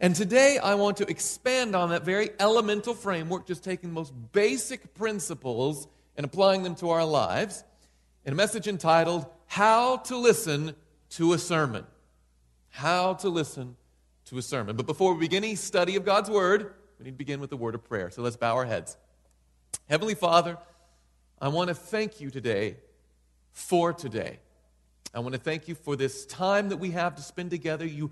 And 0.00 0.14
today 0.14 0.58
I 0.58 0.74
want 0.74 0.98
to 0.98 1.10
expand 1.10 1.74
on 1.74 1.90
that 1.90 2.04
very 2.04 2.30
elemental 2.38 2.94
framework, 2.94 3.46
just 3.46 3.64
taking 3.64 3.90
the 3.90 3.94
most 3.94 4.12
basic 4.32 4.94
principles 4.94 5.88
and 6.16 6.24
applying 6.24 6.62
them 6.62 6.76
to 6.76 6.90
our 6.90 7.04
lives 7.04 7.64
in 8.24 8.32
a 8.32 8.36
message 8.36 8.68
entitled, 8.68 9.26
How 9.46 9.96
to 9.96 10.16
Listen 10.16 10.74
to 11.10 11.32
a 11.32 11.38
Sermon. 11.38 11.84
How 12.70 13.14
to 13.14 13.28
Listen 13.28 13.76
to 14.26 14.38
a 14.38 14.42
Sermon. 14.42 14.76
But 14.76 14.86
before 14.86 15.14
we 15.14 15.20
begin 15.20 15.42
any 15.42 15.56
study 15.56 15.96
of 15.96 16.04
God's 16.04 16.30
Word, 16.30 16.74
we 16.98 17.04
need 17.04 17.12
to 17.12 17.16
begin 17.16 17.40
with 17.40 17.50
a 17.52 17.56
word 17.56 17.74
of 17.74 17.84
prayer. 17.84 18.10
So 18.10 18.22
let's 18.22 18.36
bow 18.36 18.54
our 18.56 18.64
heads. 18.64 18.96
Heavenly 19.88 20.14
Father, 20.14 20.58
I 21.40 21.48
want 21.48 21.68
to 21.68 21.74
thank 21.74 22.20
you 22.20 22.30
today 22.30 22.76
for 23.52 23.92
today. 23.92 24.38
I 25.14 25.20
want 25.20 25.34
to 25.34 25.40
thank 25.40 25.68
you 25.68 25.74
for 25.74 25.96
this 25.96 26.26
time 26.26 26.68
that 26.68 26.76
we 26.76 26.90
have 26.90 27.14
to 27.16 27.22
spend 27.22 27.50
together. 27.50 27.86
You 27.86 28.10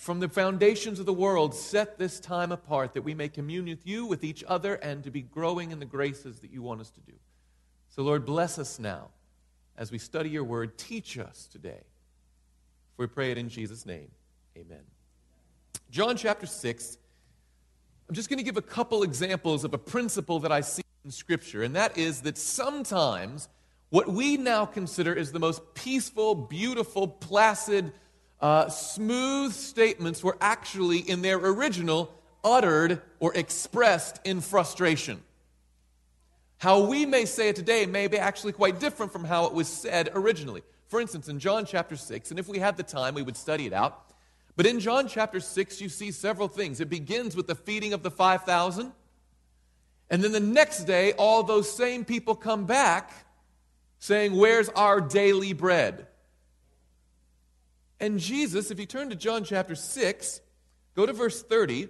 from 0.00 0.18
the 0.18 0.30
foundations 0.30 0.98
of 0.98 1.04
the 1.04 1.12
world, 1.12 1.54
set 1.54 1.98
this 1.98 2.18
time 2.20 2.52
apart 2.52 2.94
that 2.94 3.02
we 3.02 3.12
may 3.12 3.28
commune 3.28 3.66
with 3.66 3.86
you, 3.86 4.06
with 4.06 4.24
each 4.24 4.42
other, 4.48 4.76
and 4.76 5.04
to 5.04 5.10
be 5.10 5.20
growing 5.20 5.72
in 5.72 5.78
the 5.78 5.84
graces 5.84 6.38
that 6.38 6.50
you 6.50 6.62
want 6.62 6.80
us 6.80 6.88
to 6.88 7.00
do. 7.00 7.12
So, 7.90 8.00
Lord, 8.00 8.24
bless 8.24 8.58
us 8.58 8.78
now 8.78 9.08
as 9.76 9.92
we 9.92 9.98
study 9.98 10.30
your 10.30 10.42
word. 10.42 10.78
Teach 10.78 11.18
us 11.18 11.46
today. 11.52 11.82
For 12.96 13.02
we 13.02 13.08
pray 13.08 13.30
it 13.30 13.36
in 13.36 13.50
Jesus' 13.50 13.84
name. 13.84 14.10
Amen. 14.56 14.80
John 15.90 16.16
chapter 16.16 16.46
6. 16.46 16.96
I'm 18.08 18.14
just 18.14 18.30
going 18.30 18.38
to 18.38 18.44
give 18.44 18.56
a 18.56 18.62
couple 18.62 19.02
examples 19.02 19.64
of 19.64 19.74
a 19.74 19.78
principle 19.78 20.40
that 20.40 20.50
I 20.50 20.62
see 20.62 20.82
in 21.04 21.10
Scripture, 21.10 21.62
and 21.62 21.76
that 21.76 21.98
is 21.98 22.22
that 22.22 22.38
sometimes 22.38 23.50
what 23.90 24.08
we 24.08 24.38
now 24.38 24.64
consider 24.64 25.12
is 25.12 25.30
the 25.30 25.38
most 25.38 25.74
peaceful, 25.74 26.34
beautiful, 26.34 27.06
placid, 27.06 27.92
uh, 28.40 28.68
smooth 28.68 29.52
statements 29.52 30.24
were 30.24 30.36
actually, 30.40 30.98
in 30.98 31.22
their 31.22 31.36
original, 31.36 32.12
uttered 32.42 33.02
or 33.18 33.34
expressed 33.34 34.20
in 34.24 34.40
frustration. 34.40 35.22
How 36.58 36.84
we 36.84 37.06
may 37.06 37.24
say 37.24 37.48
it 37.48 37.56
today 37.56 37.86
may 37.86 38.06
be 38.06 38.18
actually 38.18 38.52
quite 38.52 38.80
different 38.80 39.12
from 39.12 39.24
how 39.24 39.46
it 39.46 39.54
was 39.54 39.68
said 39.68 40.10
originally. 40.14 40.62
For 40.88 41.00
instance, 41.00 41.28
in 41.28 41.38
John 41.38 41.64
chapter 41.64 41.96
6, 41.96 42.30
and 42.30 42.38
if 42.38 42.48
we 42.48 42.58
had 42.58 42.76
the 42.76 42.82
time, 42.82 43.14
we 43.14 43.22
would 43.22 43.36
study 43.36 43.66
it 43.66 43.72
out. 43.72 44.12
But 44.56 44.66
in 44.66 44.80
John 44.80 45.06
chapter 45.08 45.40
6, 45.40 45.80
you 45.80 45.88
see 45.88 46.10
several 46.10 46.48
things. 46.48 46.80
It 46.80 46.90
begins 46.90 47.36
with 47.36 47.46
the 47.46 47.54
feeding 47.54 47.92
of 47.92 48.02
the 48.02 48.10
5,000. 48.10 48.92
And 50.10 50.24
then 50.24 50.32
the 50.32 50.40
next 50.40 50.84
day, 50.84 51.12
all 51.12 51.42
those 51.42 51.70
same 51.70 52.04
people 52.04 52.34
come 52.34 52.66
back 52.66 53.12
saying, 54.00 54.36
Where's 54.36 54.68
our 54.70 55.00
daily 55.00 55.52
bread? 55.52 56.08
And 58.00 58.18
Jesus, 58.18 58.70
if 58.70 58.80
you 58.80 58.86
turn 58.86 59.10
to 59.10 59.16
John 59.16 59.44
chapter 59.44 59.74
6, 59.74 60.40
go 60.96 61.04
to 61.04 61.12
verse 61.12 61.42
30, 61.42 61.88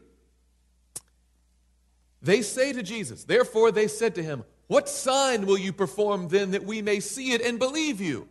they 2.21 2.43
say 2.43 2.73
to 2.73 2.83
Jesus, 2.83 3.25
Therefore 3.25 3.71
they 3.71 3.87
said 3.87 4.17
to 4.17 4.23
him, 4.23 4.45
What 4.67 4.89
sign 4.89 5.47
will 5.47 5.59
you 5.59 5.73
perform 5.73 6.29
then 6.29 6.51
that 6.51 6.65
we 6.65 6.83
may 6.83 7.01
see 7.01 7.33
it 7.33 7.41
and 7.41 7.59
believe 7.59 8.01
you? 8.01 8.29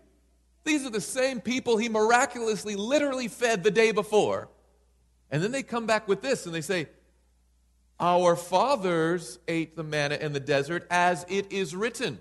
These 0.66 0.85
are 0.85 0.91
the 0.91 1.02
same 1.02 1.39
people 1.39 1.77
he 1.77 1.89
miraculously, 1.89 2.75
literally 2.75 3.27
fed 3.27 3.63
the 3.63 3.72
day 3.72 3.91
before. 3.91 4.50
And 5.31 5.41
then 5.41 5.52
they 5.52 5.63
come 5.63 5.85
back 5.85 6.07
with 6.07 6.22
this 6.22 6.45
and 6.45 6.53
they 6.53 6.61
say, 6.61 6.88
Our 8.00 8.35
fathers 8.35 9.39
ate 9.47 9.75
the 9.75 9.83
manna 9.83 10.16
in 10.16 10.33
the 10.33 10.39
desert 10.39 10.85
as 10.91 11.25
it 11.30 11.52
is 11.52 11.75
written. 11.75 12.19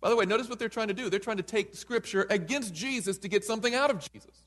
By 0.00 0.08
the 0.08 0.16
way, 0.16 0.24
notice 0.24 0.48
what 0.48 0.58
they're 0.58 0.68
trying 0.68 0.88
to 0.88 0.94
do. 0.94 1.10
They're 1.10 1.18
trying 1.18 1.36
to 1.36 1.42
take 1.42 1.74
Scripture 1.74 2.26
against 2.30 2.74
Jesus 2.74 3.18
to 3.18 3.28
get 3.28 3.44
something 3.44 3.74
out 3.74 3.90
of 3.90 4.00
Jesus. 4.12 4.44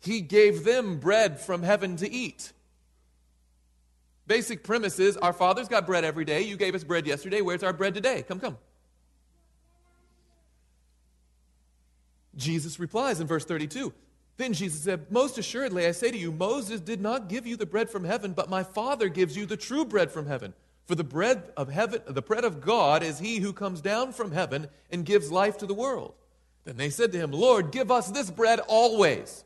He 0.00 0.20
gave 0.20 0.64
them 0.64 0.98
bread 0.98 1.40
from 1.40 1.62
heaven 1.62 1.96
to 1.96 2.10
eat. 2.10 2.52
Basic 4.26 4.62
premise 4.62 5.00
is 5.00 5.16
our 5.16 5.32
fathers 5.32 5.68
got 5.68 5.86
bread 5.86 6.04
every 6.04 6.24
day. 6.24 6.42
You 6.42 6.56
gave 6.56 6.74
us 6.74 6.84
bread 6.84 7.06
yesterday. 7.06 7.40
Where's 7.40 7.64
our 7.64 7.72
bread 7.72 7.94
today? 7.94 8.22
Come, 8.22 8.38
come. 8.38 8.56
Jesus 12.36 12.78
replies 12.78 13.20
in 13.20 13.26
verse 13.26 13.44
32. 13.44 13.92
Then 14.36 14.52
Jesus 14.52 14.80
said, 14.82 15.10
Most 15.10 15.36
assuredly, 15.36 15.86
I 15.86 15.90
say 15.90 16.10
to 16.10 16.16
you, 16.16 16.32
Moses 16.32 16.80
did 16.80 17.00
not 17.00 17.28
give 17.28 17.46
you 17.46 17.56
the 17.56 17.66
bread 17.66 17.90
from 17.90 18.04
heaven, 18.04 18.32
but 18.32 18.48
my 18.48 18.62
Father 18.62 19.08
gives 19.08 19.36
you 19.36 19.44
the 19.44 19.56
true 19.56 19.84
bread 19.84 20.10
from 20.10 20.26
heaven. 20.26 20.54
For 20.90 20.96
the 20.96 21.04
bread 21.04 21.52
of 21.56 21.68
heaven, 21.68 22.02
the 22.08 22.20
bread 22.20 22.42
of 22.42 22.60
God 22.60 23.04
is 23.04 23.20
he 23.20 23.36
who 23.36 23.52
comes 23.52 23.80
down 23.80 24.12
from 24.12 24.32
heaven 24.32 24.66
and 24.90 25.06
gives 25.06 25.30
life 25.30 25.58
to 25.58 25.66
the 25.66 25.72
world. 25.72 26.14
Then 26.64 26.78
they 26.78 26.90
said 26.90 27.12
to 27.12 27.18
him, 27.18 27.30
Lord, 27.30 27.70
give 27.70 27.92
us 27.92 28.10
this 28.10 28.28
bread 28.28 28.58
always. 28.66 29.44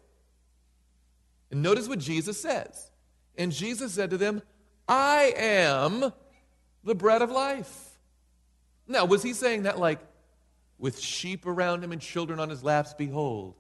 And 1.51 1.63
notice 1.63 1.87
what 1.87 1.99
Jesus 1.99 2.41
says. 2.41 2.91
And 3.37 3.53
Jesus 3.53 3.93
said 3.93 4.09
to 4.09 4.17
them, 4.17 4.41
I 4.89 5.35
am 5.37 6.15
the 6.83 6.95
bread 6.95 7.21
of 7.21 7.31
life. 7.31 7.91
Now, 8.89 9.05
was 9.05 9.23
he 9.23 9.35
saying 9.35 9.65
that 9.65 9.79
like 9.79 10.01
with 10.79 10.99
sheep 10.99 11.45
around 11.45 11.85
him 11.85 11.93
and 11.93 12.01
children 12.01 12.41
on 12.41 12.49
his 12.49 12.65
laps? 12.65 12.95
Behold, 12.95 13.55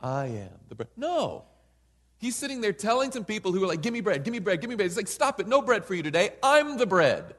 I 0.00 0.26
am 0.26 0.60
the 0.68 0.76
bread. 0.76 0.90
No. 0.96 1.46
He's 2.18 2.34
sitting 2.34 2.60
there 2.60 2.72
telling 2.72 3.12
some 3.12 3.24
people 3.24 3.52
who 3.52 3.62
are 3.62 3.66
like, 3.66 3.82
Give 3.82 3.92
me 3.92 4.00
bread, 4.00 4.24
give 4.24 4.32
me 4.32 4.38
bread, 4.38 4.60
give 4.60 4.70
me 4.70 4.76
bread. 4.76 4.86
He's 4.86 4.96
like, 4.96 5.08
Stop 5.08 5.40
it, 5.40 5.46
no 5.46 5.60
bread 5.62 5.84
for 5.84 5.94
you 5.94 6.02
today. 6.02 6.30
I'm 6.42 6.78
the 6.78 6.86
bread. 6.86 7.34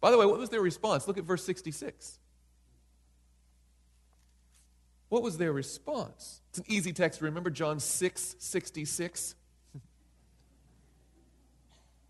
By 0.00 0.10
the 0.10 0.18
way, 0.18 0.26
what 0.26 0.38
was 0.38 0.50
their 0.50 0.60
response? 0.60 1.06
Look 1.06 1.16
at 1.16 1.24
verse 1.24 1.44
66. 1.44 2.18
What 5.08 5.22
was 5.22 5.38
their 5.38 5.52
response? 5.52 6.40
It's 6.50 6.58
an 6.58 6.64
easy 6.68 6.92
text 6.92 7.20
remember, 7.20 7.50
John 7.50 7.78
6 7.78 8.36
66. 8.38 9.34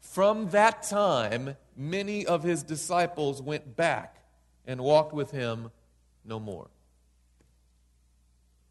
From 0.00 0.48
that 0.50 0.84
time, 0.84 1.56
many 1.76 2.24
of 2.24 2.42
his 2.42 2.62
disciples 2.62 3.42
went 3.42 3.76
back 3.76 4.22
and 4.66 4.80
walked 4.80 5.12
with 5.12 5.32
him 5.32 5.70
no 6.24 6.40
more. 6.40 6.68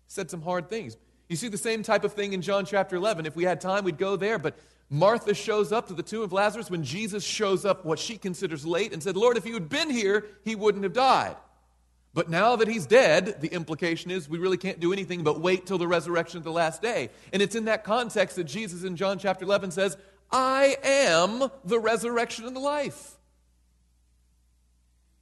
Said 0.07 0.31
some 0.31 0.41
hard 0.41 0.69
things. 0.69 0.97
You 1.31 1.37
see 1.37 1.47
the 1.47 1.57
same 1.57 1.81
type 1.81 2.03
of 2.03 2.11
thing 2.11 2.33
in 2.33 2.41
John 2.41 2.65
chapter 2.65 2.97
11. 2.97 3.25
If 3.25 3.37
we 3.37 3.45
had 3.45 3.61
time, 3.61 3.85
we'd 3.85 3.97
go 3.97 4.17
there. 4.17 4.37
But 4.37 4.59
Martha 4.89 5.33
shows 5.33 5.71
up 5.71 5.87
to 5.87 5.93
the 5.93 6.03
tomb 6.03 6.23
of 6.23 6.33
Lazarus 6.33 6.69
when 6.69 6.83
Jesus 6.83 7.23
shows 7.23 7.63
up, 7.63 7.85
what 7.85 7.99
she 7.99 8.17
considers 8.17 8.65
late, 8.65 8.91
and 8.91 9.01
said, 9.01 9.15
Lord, 9.15 9.37
if 9.37 9.45
you 9.45 9.53
had 9.53 9.69
been 9.69 9.89
here, 9.89 10.25
he 10.43 10.55
wouldn't 10.55 10.83
have 10.83 10.91
died. 10.91 11.37
But 12.13 12.29
now 12.29 12.57
that 12.57 12.67
he's 12.67 12.85
dead, 12.85 13.39
the 13.39 13.47
implication 13.47 14.11
is 14.11 14.27
we 14.27 14.39
really 14.39 14.57
can't 14.57 14.81
do 14.81 14.91
anything 14.91 15.23
but 15.23 15.39
wait 15.39 15.65
till 15.65 15.77
the 15.77 15.87
resurrection 15.87 16.37
of 16.37 16.43
the 16.43 16.51
last 16.51 16.81
day. 16.81 17.09
And 17.31 17.41
it's 17.41 17.55
in 17.55 17.63
that 17.63 17.85
context 17.85 18.35
that 18.35 18.43
Jesus 18.43 18.83
in 18.83 18.97
John 18.97 19.17
chapter 19.17 19.45
11 19.45 19.71
says, 19.71 19.95
I 20.33 20.75
am 20.83 21.49
the 21.63 21.79
resurrection 21.79 22.45
and 22.45 22.53
the 22.53 22.59
life. 22.59 23.15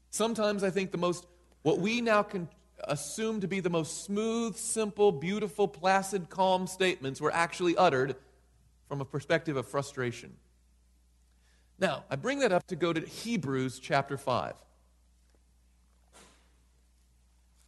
Sometimes 0.09 0.64
I 0.64 0.72
think 0.72 0.90
the 0.90 0.98
most, 0.98 1.28
what 1.62 1.78
we 1.78 2.02
now 2.02 2.24
can 2.24 2.50
assumed 2.86 3.42
to 3.42 3.48
be 3.48 3.60
the 3.60 3.70
most 3.70 4.04
smooth, 4.04 4.56
simple, 4.56 5.12
beautiful, 5.12 5.68
placid, 5.68 6.30
calm 6.30 6.68
statements 6.68 7.20
were 7.20 7.34
actually 7.34 7.76
uttered 7.78 8.16
from 8.88 9.02
a 9.02 9.06
perspective 9.06 9.56
of 9.56 9.68
frustration. 9.68 10.36
Now, 11.80 12.04
I 12.10 12.16
bring 12.16 12.40
that 12.40 12.52
up 12.52 12.68
to 12.68 12.76
go 12.76 12.92
to 12.92 13.02
Hebrews 13.02 13.80
chapter 13.80 14.18
5. 14.18 14.56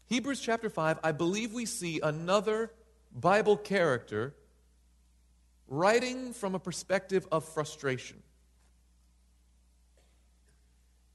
Hebrews 0.07 0.41
chapter 0.41 0.69
5, 0.69 0.99
I 1.03 1.13
believe 1.13 1.53
we 1.53 1.65
see 1.65 2.01
another 2.01 2.71
Bible 3.13 3.55
character 3.55 4.35
writing 5.69 6.33
from 6.33 6.53
a 6.53 6.59
perspective 6.59 7.25
of 7.31 7.45
frustration. 7.45 8.21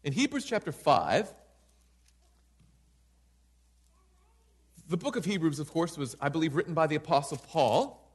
In 0.02 0.14
Hebrews 0.14 0.46
chapter 0.46 0.72
5, 0.72 1.34
The 4.88 4.96
book 4.96 5.16
of 5.16 5.24
Hebrews, 5.24 5.58
of 5.58 5.70
course, 5.72 5.98
was, 5.98 6.14
I 6.20 6.28
believe, 6.28 6.54
written 6.54 6.72
by 6.72 6.86
the 6.86 6.94
Apostle 6.94 7.38
Paul. 7.38 8.08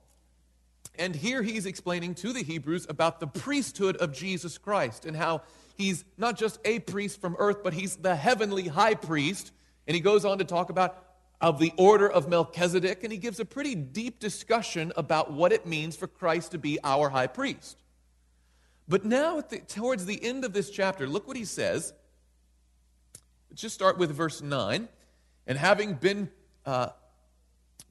And 0.98 1.14
here 1.14 1.42
he's 1.42 1.66
explaining 1.66 2.16
to 2.16 2.32
the 2.32 2.44
Hebrews 2.44 2.86
about 2.88 3.20
the 3.20 3.28
priesthood 3.28 3.98
of 3.98 4.14
Jesus 4.14 4.58
Christ 4.58 5.06
and 5.06 5.16
how 5.16 5.42
he's 5.76 6.06
not 6.18 6.38
just 6.38 6.60
a 6.64 6.80
priest 6.80 7.20
from 7.20 7.36
earth, 7.40 7.58
but 7.62 7.74
he's 7.74 7.98
the 7.98 8.16
heavenly 8.16 8.70
high 8.70 8.94
priest. 8.94 9.52
And 9.86 9.96
he 9.96 10.02
goes 10.02 10.24
on 10.24 10.38
to 10.38 10.46
talk 10.46 10.70
about 10.70 11.04
of 11.42 11.60
the 11.60 11.74
order 11.76 12.10
of 12.10 12.30
Melchizedek, 12.30 13.04
and 13.04 13.12
he 13.12 13.18
gives 13.18 13.40
a 13.40 13.46
pretty 13.46 13.76
deep 13.76 14.20
discussion 14.20 14.94
about 14.96 15.34
what 15.34 15.52
it 15.52 15.66
means 15.66 15.98
for 15.98 16.08
Christ 16.08 16.52
to 16.52 16.58
be 16.58 16.80
our 16.84 17.10
high 17.10 17.28
priest. 17.28 17.82
But 18.88 19.04
now, 19.04 19.42
the, 19.42 19.60
towards 19.60 20.06
the 20.06 20.24
end 20.24 20.46
of 20.46 20.54
this 20.54 20.70
chapter, 20.70 21.08
look 21.08 21.28
what 21.28 21.36
he 21.36 21.46
says. 21.46 21.94
Let's 23.50 23.62
just 23.62 23.76
start 23.76 23.98
with 23.98 24.12
verse 24.12 24.42
9. 24.42 24.88
And 25.48 25.58
having 25.58 25.96
been 25.96 26.30
uh, 26.66 26.90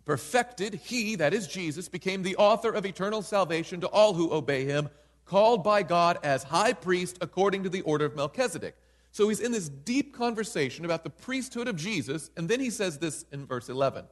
perfected, 0.05 0.75
he, 0.75 1.17
that 1.17 1.35
is 1.35 1.47
Jesus, 1.47 1.89
became 1.89 2.23
the 2.23 2.37
author 2.37 2.71
of 2.71 2.85
eternal 2.85 3.23
salvation 3.23 3.81
to 3.81 3.89
all 3.89 4.15
who 4.15 4.33
obey 4.33 4.65
him, 4.65 4.89
called 5.25 5.63
by 5.63 5.83
God 5.83 6.19
as 6.23 6.43
high 6.43 6.73
priest 6.73 7.19
according 7.21 7.63
to 7.63 7.69
the 7.69 7.83
order 7.83 8.05
of 8.05 8.17
Melchizedek. 8.17 8.77
So 9.13 9.29
he's 9.29 9.41
in 9.41 9.53
this 9.53 9.69
deep 9.69 10.15
conversation 10.15 10.85
about 10.85 11.05
the 11.05 11.11
priesthood 11.11 11.69
of 11.69 11.77
Jesus, 11.77 12.31
and 12.37 12.49
then 12.49 12.61
he 12.61 12.71
says 12.71 12.99
this 12.99 13.25
in 13.33 13.47
verse 13.47 13.69
11 13.69 14.07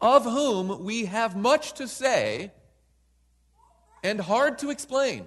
of 0.00 0.24
whom 0.24 0.84
we 0.84 1.06
have 1.06 1.36
much 1.36 1.72
to 1.74 1.88
say 1.88 2.52
and 4.02 4.20
hard 4.20 4.58
to 4.58 4.70
explain. 4.70 5.26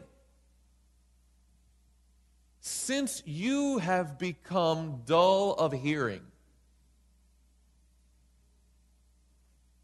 Since 2.61 3.23
you 3.25 3.79
have 3.79 4.19
become 4.19 5.01
dull 5.05 5.53
of 5.53 5.71
hearing. 5.73 6.21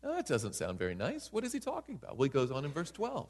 Now, 0.05 0.13
that 0.13 0.27
doesn't 0.27 0.53
sound 0.53 0.77
very 0.77 0.93
nice. 0.93 1.33
What 1.33 1.43
is 1.43 1.51
he 1.51 1.59
talking 1.59 1.95
about? 1.95 2.17
Well, 2.17 2.25
he 2.25 2.29
goes 2.29 2.51
on 2.51 2.63
in 2.63 2.71
verse 2.71 2.91
12. 2.91 3.27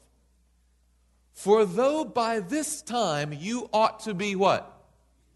For 1.32 1.64
though 1.64 2.04
by 2.04 2.40
this 2.40 2.82
time 2.82 3.32
you 3.32 3.68
ought 3.72 4.00
to 4.00 4.14
be 4.14 4.36
what? 4.36 4.72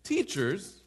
Teachers 0.04 0.81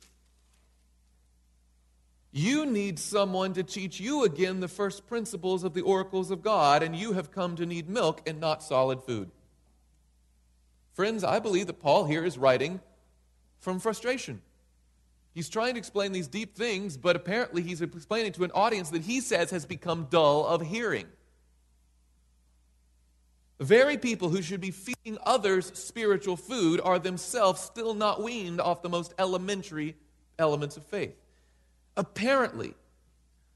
you 2.35 2.65
need 2.65 2.97
someone 2.97 3.53
to 3.53 3.61
teach 3.61 3.99
you 3.99 4.23
again 4.23 4.59
the 4.59 4.67
first 4.67 5.05
principles 5.05 5.63
of 5.63 5.75
the 5.75 5.81
oracles 5.81 6.31
of 6.31 6.41
God, 6.41 6.81
and 6.81 6.95
you 6.95 7.13
have 7.13 7.31
come 7.31 7.55
to 7.57 7.65
need 7.65 7.87
milk 7.87 8.27
and 8.27 8.39
not 8.39 8.63
solid 8.63 9.03
food. 9.03 9.29
Friends, 10.93 11.23
I 11.23 11.37
believe 11.37 11.67
that 11.67 11.79
Paul 11.79 12.05
here 12.05 12.25
is 12.25 12.35
writing 12.35 12.79
from 13.59 13.79
frustration. 13.79 14.41
He's 15.33 15.49
trying 15.49 15.73
to 15.73 15.79
explain 15.79 16.11
these 16.11 16.27
deep 16.27 16.55
things, 16.55 16.95
but 16.95 17.15
apparently 17.15 17.63
he's 17.63 17.81
explaining 17.81 18.33
to 18.33 18.43
an 18.43 18.51
audience 18.51 18.91
that 18.91 19.01
he 19.01 19.19
says 19.19 19.49
has 19.49 19.65
become 19.65 20.07
dull 20.09 20.45
of 20.45 20.61
hearing. 20.61 21.07
The 23.57 23.65
very 23.65 23.97
people 23.97 24.29
who 24.29 24.41
should 24.41 24.61
be 24.61 24.71
feeding 24.71 25.17
others 25.23 25.71
spiritual 25.73 26.37
food 26.37 26.81
are 26.83 26.99
themselves 26.99 27.61
still 27.61 27.93
not 27.93 28.21
weaned 28.21 28.61
off 28.61 28.81
the 28.81 28.89
most 28.89 29.13
elementary 29.17 29.95
elements 30.37 30.77
of 30.77 30.85
faith. 30.85 31.15
Apparently, 31.97 32.75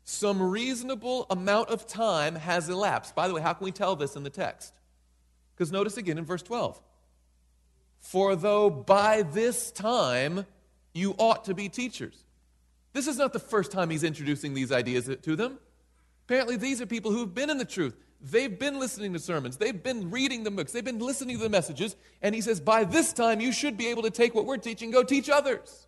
some 0.03 0.41
reasonable 0.41 1.25
amount 1.29 1.69
of 1.69 1.85
time 1.85 2.35
has 2.35 2.69
elapsed. 2.69 3.13
By 3.13 3.27
the 3.27 3.33
way, 3.33 3.41
how 3.41 3.53
can 3.53 3.65
we 3.65 3.71
tell 3.71 3.95
this 3.95 4.15
in 4.15 4.23
the 4.23 4.29
text? 4.29 4.73
Because 5.53 5.71
notice 5.71 5.97
again 5.97 6.17
in 6.17 6.25
verse 6.25 6.43
12. 6.43 6.81
For 7.99 8.35
though 8.35 8.69
by 8.69 9.23
this 9.23 9.71
time 9.71 10.45
you 10.97 11.15
ought 11.17 11.45
to 11.45 11.53
be 11.53 11.69
teachers. 11.69 12.23
This 12.93 13.07
is 13.07 13.17
not 13.17 13.33
the 13.33 13.39
first 13.39 13.71
time 13.71 13.89
he's 13.89 14.03
introducing 14.03 14.53
these 14.53 14.71
ideas 14.71 15.09
to 15.21 15.35
them. 15.35 15.59
Apparently, 16.25 16.57
these 16.57 16.81
are 16.81 16.85
people 16.85 17.11
who've 17.11 17.33
been 17.33 17.49
in 17.49 17.57
the 17.57 17.65
truth. 17.65 17.95
They've 18.19 18.57
been 18.57 18.79
listening 18.79 19.13
to 19.13 19.19
sermons. 19.19 19.57
They've 19.57 19.81
been 19.81 20.09
reading 20.09 20.43
the 20.43 20.51
books. 20.51 20.71
They've 20.71 20.83
been 20.83 20.99
listening 20.99 21.37
to 21.37 21.43
the 21.43 21.49
messages. 21.49 21.95
And 22.21 22.33
he 22.33 22.41
says, 22.41 22.59
by 22.59 22.83
this 22.83 23.13
time, 23.13 23.39
you 23.39 23.51
should 23.51 23.77
be 23.77 23.87
able 23.87 24.03
to 24.03 24.09
take 24.09 24.33
what 24.33 24.45
we're 24.45 24.57
teaching, 24.57 24.91
go 24.91 25.03
teach 25.03 25.29
others. 25.29 25.87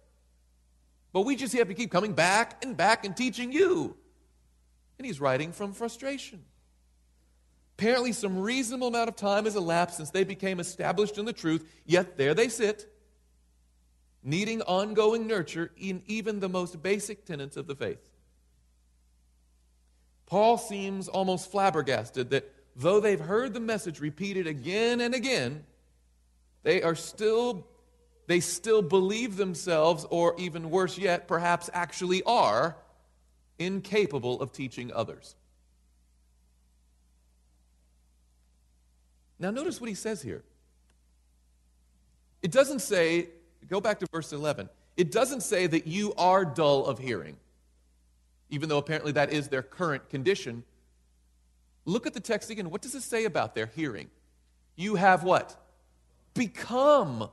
But 1.12 1.22
we 1.22 1.36
just 1.36 1.56
have 1.56 1.68
to 1.68 1.74
keep 1.74 1.92
coming 1.92 2.14
back 2.14 2.64
and 2.64 2.78
back 2.78 3.04
and 3.04 3.18
teaching 3.18 3.52
you. 3.52 3.98
And 4.98 5.06
he's 5.06 5.20
writing 5.20 5.52
from 5.52 5.74
frustration. 5.74 6.44
Apparently, 7.78 8.12
some 8.12 8.38
reasonable 8.38 8.90
amount 8.90 9.10
of 9.10 9.16
time 9.16 9.46
has 9.46 9.56
elapsed 9.56 9.98
since 9.98 10.12
they 10.12 10.24
became 10.24 10.60
established 10.60 11.18
in 11.18 11.26
the 11.26 11.34
truth, 11.34 11.66
yet 11.86 12.18
there 12.18 12.34
they 12.34 12.50
sit, 12.50 12.89
needing 14.24 14.62
ongoing 14.64 15.28
nurture 15.28 15.72
in 15.78 16.04
even 16.08 16.40
the 16.40 16.50
most 16.50 16.82
basic 16.82 17.26
tenets 17.26 17.58
of 17.58 17.68
the 17.68 17.76
faith. 17.76 18.10
Paul 20.26 20.58
seems 20.58 21.08
almost 21.08 21.52
flabbergasted 21.52 22.30
that 22.30 22.54
though 22.76 23.00
they've 23.00 23.20
heard 23.20 23.54
the 23.54 23.60
message 23.60 24.00
repeated 24.00 24.46
again 24.46 25.02
and 25.02 25.16
again, 25.16 25.64
they 26.64 26.84
are 26.84 26.96
still 26.96 27.66
they 28.30 28.42
still 28.42 28.84
believe 28.84 29.38
themselves, 29.38 30.06
or 30.12 30.36
even 30.38 30.70
worse 30.70 31.00
yet, 31.00 31.28
perhaps 31.28 31.68
actually 31.74 32.22
are, 32.28 32.78
incapable 33.58 34.40
of 34.40 34.52
teaching 34.52 34.94
others. 34.94 35.36
Now, 39.40 39.50
notice 39.50 39.82
what 39.82 39.90
he 39.90 39.96
says 39.96 40.22
here. 40.22 40.44
It 42.44 42.52
doesn't 42.52 42.82
say, 42.82 43.30
go 43.70 43.80
back 43.80 44.00
to 44.00 44.08
verse 44.12 44.34
11, 44.34 44.70
it 44.98 45.12
doesn't 45.12 45.42
say 45.42 45.68
that 45.68 45.88
you 45.88 46.14
are 46.16 46.44
dull 46.44 46.86
of 46.86 47.00
hearing, 47.00 47.38
even 48.50 48.70
though 48.70 48.78
apparently 48.78 49.14
that 49.14 49.32
is 49.32 49.48
their 49.48 49.64
current 49.64 50.10
condition. 50.10 50.64
Look 51.86 52.06
at 52.06 52.14
the 52.14 52.20
text 52.20 52.50
again. 52.50 52.70
What 52.70 52.82
does 52.82 52.96
it 52.96 53.04
say 53.04 53.26
about 53.26 53.56
their 53.56 53.68
hearing? 53.68 54.10
You 54.76 54.96
have 54.96 55.24
what? 55.24 55.56
Become 56.34 57.30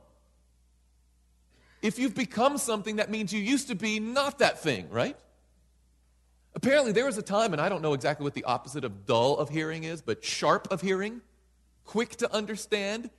if 1.81 1.99
you've 1.99 2.15
become 2.15 2.57
something, 2.57 2.97
that 2.97 3.09
means 3.09 3.31
you 3.31 3.39
used 3.39 3.67
to 3.67 3.75
be 3.75 3.99
not 3.99 4.39
that 4.39 4.59
thing, 4.59 4.89
right? 4.89 5.15
Apparently, 6.55 6.91
there 6.91 7.05
was 7.05 7.17
a 7.17 7.21
time, 7.21 7.53
and 7.53 7.61
I 7.61 7.69
don't 7.69 7.81
know 7.81 7.93
exactly 7.93 8.23
what 8.23 8.33
the 8.33 8.43
opposite 8.45 8.83
of 8.83 9.05
dull 9.05 9.37
of 9.37 9.49
hearing 9.49 9.83
is, 9.83 10.01
but 10.01 10.25
sharp 10.25 10.67
of 10.71 10.81
hearing, 10.81 11.21
quick 11.85 12.15
to 12.17 12.33
understand, 12.33 13.11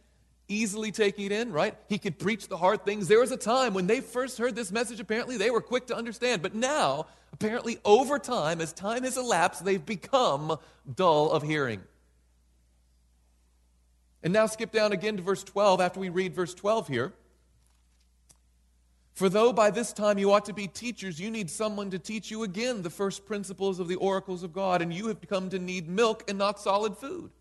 easily 0.48 0.90
taking 0.90 1.26
it 1.26 1.32
in, 1.32 1.52
right? 1.52 1.74
He 1.88 1.98
could 1.98 2.18
preach 2.18 2.48
the 2.48 2.56
hard 2.56 2.84
things. 2.84 3.06
There 3.06 3.20
was 3.20 3.30
a 3.30 3.36
time 3.36 3.74
when 3.74 3.86
they 3.86 4.00
first 4.00 4.38
heard 4.38 4.56
this 4.56 4.72
message, 4.72 4.98
apparently, 5.00 5.36
they 5.36 5.50
were 5.50 5.60
quick 5.60 5.86
to 5.88 5.96
understand. 5.96 6.42
But 6.42 6.54
now, 6.54 7.06
apparently, 7.32 7.78
over 7.84 8.18
time, 8.18 8.60
as 8.60 8.72
time 8.72 9.04
has 9.04 9.16
elapsed, 9.16 9.64
they've 9.64 9.84
become 9.84 10.58
dull 10.94 11.30
of 11.30 11.42
hearing. 11.42 11.82
And 14.22 14.32
now, 14.32 14.46
skip 14.46 14.72
down 14.72 14.92
again 14.92 15.16
to 15.16 15.22
verse 15.22 15.44
12 15.44 15.80
after 15.80 16.00
we 16.00 16.08
read 16.08 16.34
verse 16.34 16.54
12 16.54 16.88
here. 16.88 17.12
For 19.18 19.28
though 19.28 19.52
by 19.52 19.72
this 19.72 19.92
time 19.92 20.16
you 20.18 20.30
ought 20.30 20.44
to 20.44 20.52
be 20.52 20.68
teachers, 20.68 21.18
you 21.18 21.28
need 21.28 21.50
someone 21.50 21.90
to 21.90 21.98
teach 21.98 22.30
you 22.30 22.44
again 22.44 22.82
the 22.82 22.90
first 22.90 23.26
principles 23.26 23.80
of 23.80 23.88
the 23.88 23.96
oracles 23.96 24.44
of 24.44 24.52
God, 24.52 24.80
and 24.80 24.94
you 24.94 25.08
have 25.08 25.20
come 25.28 25.50
to 25.50 25.58
need 25.58 25.88
milk 25.88 26.22
and 26.28 26.38
not 26.38 26.60
solid 26.60 26.96
food. 26.96 27.32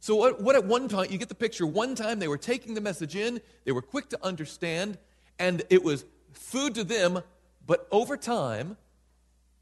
So, 0.00 0.16
what, 0.16 0.40
what, 0.40 0.56
at 0.56 0.64
one 0.64 0.88
time, 0.88 1.06
you 1.10 1.18
get 1.18 1.28
the 1.28 1.34
picture, 1.34 1.66
one 1.66 1.94
time 1.94 2.18
they 2.18 2.28
were 2.28 2.38
taking 2.38 2.74
the 2.74 2.80
message 2.80 3.16
in, 3.16 3.40
they 3.64 3.72
were 3.72 3.82
quick 3.82 4.08
to 4.10 4.24
understand, 4.24 4.98
and 5.38 5.62
it 5.70 5.84
was 5.84 6.04
food 6.32 6.74
to 6.76 6.84
them, 6.84 7.22
but 7.66 7.86
over 7.90 8.16
time, 8.16 8.76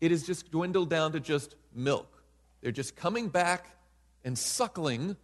it 0.01 0.13
has 0.13 0.25
just 0.25 0.51
dwindled 0.51 0.91
down 0.91 1.13
to 1.13 1.21
just 1.21 1.57
milk. 1.75 2.23
They're 2.61 2.73
just 2.73 2.95
coming 2.95 3.29
back 3.29 3.67
and 4.25 4.39
suckling. 4.39 5.17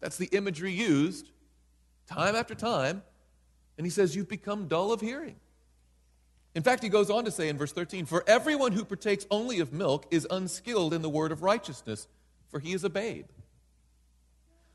That's 0.00 0.16
the 0.16 0.28
imagery 0.32 0.72
used 0.72 1.30
time 2.06 2.34
after 2.34 2.54
time 2.54 3.02
and 3.76 3.86
he 3.86 3.90
says, 3.90 4.14
You've 4.14 4.28
become 4.28 4.68
dull 4.68 4.92
of 4.92 5.00
hearing. 5.00 5.36
In 6.54 6.62
fact, 6.62 6.82
he 6.82 6.88
goes 6.88 7.10
on 7.10 7.24
to 7.24 7.30
say 7.30 7.48
in 7.48 7.56
verse 7.56 7.72
13, 7.72 8.06
For 8.06 8.22
everyone 8.26 8.72
who 8.72 8.84
partakes 8.84 9.26
only 9.30 9.60
of 9.60 9.72
milk 9.72 10.06
is 10.10 10.26
unskilled 10.30 10.92
in 10.92 11.02
the 11.02 11.08
word 11.08 11.32
of 11.32 11.42
righteousness, 11.42 12.08
for 12.48 12.60
he 12.60 12.72
is 12.72 12.84
a 12.84 12.90
babe. 12.90 13.26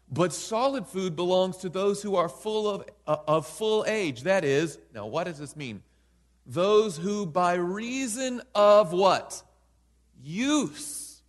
But 0.09 0.31
solid 0.33 0.87
food 0.87 1.15
belongs 1.15 1.57
to 1.57 1.69
those 1.69 2.01
who 2.01 2.15
are 2.15 2.29
full 2.29 2.69
of, 2.69 2.83
uh, 3.05 3.17
of 3.27 3.45
full 3.45 3.83
age. 3.87 4.23
That 4.23 4.45
is, 4.45 4.79
now 4.93 5.05
what 5.05 5.25
does 5.25 5.37
this 5.37 5.55
mean? 5.55 5.83
Those 6.45 6.97
who 6.97 7.25
by 7.25 7.55
reason 7.55 8.41
of 8.55 8.93
what? 8.93 9.43
Use 10.23 11.21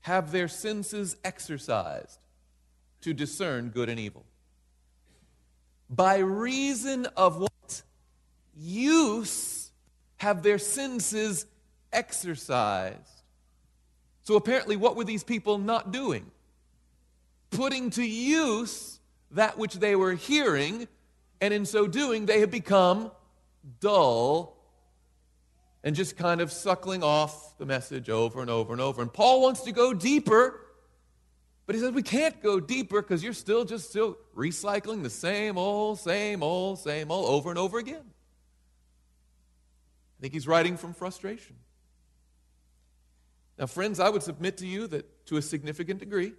have 0.00 0.32
their 0.32 0.48
senses 0.48 1.16
exercised 1.22 2.18
to 3.02 3.14
discern 3.14 3.68
good 3.68 3.88
and 3.88 4.00
evil 4.00 4.24
by 5.90 6.18
reason 6.18 7.06
of 7.16 7.38
what? 7.38 7.82
Use 8.56 9.70
have 10.16 10.42
their 10.42 10.58
senses 10.58 11.46
exercised. 11.92 13.22
So 14.22 14.36
apparently, 14.36 14.76
what 14.76 14.96
were 14.96 15.04
these 15.04 15.24
people 15.24 15.58
not 15.58 15.92
doing? 15.92 16.30
Putting 17.50 17.90
to 17.90 18.04
use 18.04 19.00
that 19.32 19.58
which 19.58 19.74
they 19.74 19.96
were 19.96 20.14
hearing, 20.14 20.88
and 21.40 21.54
in 21.54 21.66
so 21.66 21.86
doing, 21.86 22.26
they 22.26 22.40
have 22.40 22.50
become 22.50 23.10
dull 23.80 24.56
and 25.84 25.94
just 25.94 26.16
kind 26.16 26.40
of 26.40 26.50
suckling 26.52 27.02
off 27.02 27.56
the 27.58 27.66
message 27.66 28.10
over 28.10 28.40
and 28.40 28.50
over 28.50 28.72
and 28.72 28.80
over. 28.80 29.02
And 29.02 29.12
Paul 29.12 29.42
wants 29.42 29.62
to 29.62 29.72
go 29.72 29.94
deeper 29.94 30.60
but 31.68 31.74
he 31.74 31.82
says 31.82 31.92
we 31.92 32.02
can't 32.02 32.42
go 32.42 32.60
deeper 32.60 33.02
because 33.02 33.22
you're 33.22 33.34
still 33.34 33.66
just 33.66 33.90
still 33.90 34.16
recycling 34.34 35.02
the 35.02 35.10
same 35.10 35.58
old, 35.58 35.98
same 35.98 36.42
old, 36.42 36.78
same 36.78 37.10
old 37.10 37.28
over 37.28 37.50
and 37.50 37.58
over 37.58 37.78
again. 37.78 38.00
I 40.18 40.22
think 40.22 40.32
he's 40.32 40.48
writing 40.48 40.78
from 40.78 40.94
frustration. 40.94 41.56
Now, 43.58 43.66
friends, 43.66 44.00
I 44.00 44.08
would 44.08 44.22
submit 44.22 44.56
to 44.58 44.66
you 44.66 44.86
that 44.86 45.26
to 45.26 45.36
a 45.36 45.42
significant 45.42 46.00
degree, 46.00 46.32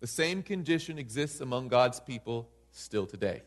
the 0.00 0.06
same 0.06 0.42
condition 0.42 0.98
exists 0.98 1.40
among 1.40 1.68
God's 1.68 2.00
people 2.00 2.48
still 2.70 3.06
today. 3.06 3.42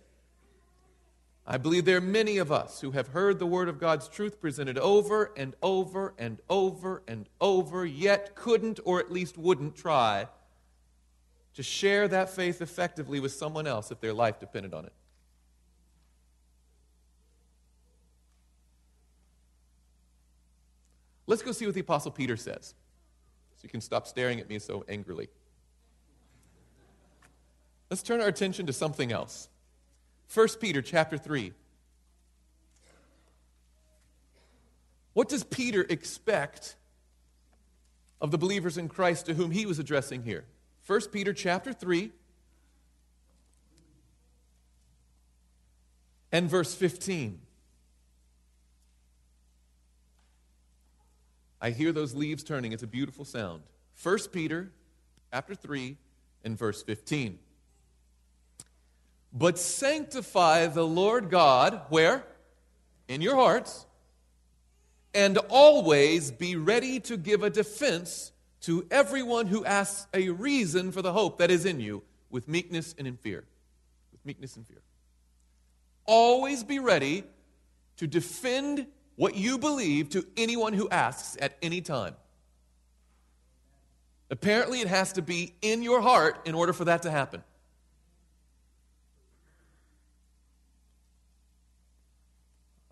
I 1.45 1.57
believe 1.57 1.85
there 1.85 1.97
are 1.97 2.01
many 2.01 2.37
of 2.37 2.51
us 2.51 2.79
who 2.79 2.91
have 2.91 3.07
heard 3.07 3.39
the 3.39 3.45
word 3.45 3.69
of 3.69 3.79
God's 3.79 4.07
truth 4.07 4.39
presented 4.39 4.77
over 4.77 5.31
and 5.35 5.55
over 5.63 6.13
and 6.19 6.39
over 6.47 7.01
and 7.07 7.27
over, 7.41 7.85
yet 7.85 8.35
couldn't 8.35 8.79
or 8.85 8.99
at 8.99 9.11
least 9.11 9.37
wouldn't 9.37 9.75
try 9.75 10.27
to 11.55 11.63
share 11.63 12.07
that 12.07 12.29
faith 12.29 12.61
effectively 12.61 13.19
with 13.19 13.31
someone 13.31 13.65
else 13.65 13.89
if 13.89 13.99
their 13.99 14.13
life 14.13 14.39
depended 14.39 14.73
on 14.73 14.85
it. 14.85 14.93
Let's 21.25 21.41
go 21.41 21.51
see 21.51 21.65
what 21.65 21.75
the 21.75 21.81
Apostle 21.81 22.11
Peter 22.11 22.37
says. 22.37 22.73
So 23.55 23.63
you 23.63 23.69
can 23.69 23.81
stop 23.81 24.07
staring 24.07 24.39
at 24.39 24.49
me 24.49 24.57
so 24.57 24.85
angrily. 24.87 25.29
Let's 27.89 28.03
turn 28.03 28.21
our 28.21 28.27
attention 28.27 28.67
to 28.67 28.73
something 28.73 29.11
else. 29.11 29.49
1 30.33 30.47
Peter 30.59 30.81
chapter 30.81 31.17
3. 31.17 31.53
What 35.13 35.27
does 35.27 35.43
Peter 35.43 35.85
expect 35.89 36.75
of 38.21 38.31
the 38.31 38.37
believers 38.37 38.77
in 38.77 38.87
Christ 38.89 39.25
to 39.25 39.33
whom 39.33 39.51
he 39.51 39.65
was 39.65 39.79
addressing 39.79 40.23
here? 40.23 40.45
1 40.85 41.01
Peter 41.11 41.33
chapter 41.33 41.73
3 41.73 42.11
and 46.31 46.49
verse 46.49 46.75
15. 46.75 47.41
I 51.61 51.71
hear 51.71 51.91
those 51.91 52.13
leaves 52.13 52.43
turning. 52.43 52.71
It's 52.71 52.83
a 52.83 52.87
beautiful 52.87 53.25
sound. 53.25 53.63
1 54.01 54.17
Peter 54.31 54.71
chapter 55.33 55.55
3 55.55 55.97
and 56.43 56.57
verse 56.57 56.83
15. 56.83 57.39
But 59.31 59.59
sanctify 59.59 60.67
the 60.67 60.85
Lord 60.85 61.29
God, 61.29 61.81
where? 61.89 62.25
In 63.07 63.21
your 63.21 63.35
hearts, 63.35 63.85
and 65.13 65.37
always 65.49 66.31
be 66.31 66.55
ready 66.55 66.99
to 67.01 67.17
give 67.17 67.43
a 67.43 67.49
defense 67.49 68.31
to 68.61 68.85
everyone 68.91 69.47
who 69.47 69.65
asks 69.65 70.07
a 70.13 70.29
reason 70.29 70.91
for 70.91 71.01
the 71.01 71.13
hope 71.13 71.37
that 71.39 71.49
is 71.49 71.65
in 71.65 71.79
you 71.79 72.03
with 72.29 72.47
meekness 72.47 72.93
and 72.97 73.07
in 73.07 73.17
fear. 73.17 73.45
With 74.11 74.25
meekness 74.25 74.55
and 74.55 74.67
fear. 74.67 74.81
Always 76.05 76.63
be 76.63 76.79
ready 76.79 77.23
to 77.97 78.07
defend 78.07 78.87
what 79.15 79.35
you 79.35 79.57
believe 79.57 80.09
to 80.09 80.25
anyone 80.37 80.73
who 80.73 80.89
asks 80.89 81.37
at 81.41 81.57
any 81.61 81.81
time. 81.81 82.15
Apparently, 84.31 84.79
it 84.79 84.87
has 84.87 85.13
to 85.13 85.21
be 85.21 85.55
in 85.61 85.81
your 85.81 86.01
heart 86.01 86.39
in 86.45 86.53
order 86.53 86.73
for 86.73 86.85
that 86.85 87.01
to 87.01 87.11
happen. 87.11 87.43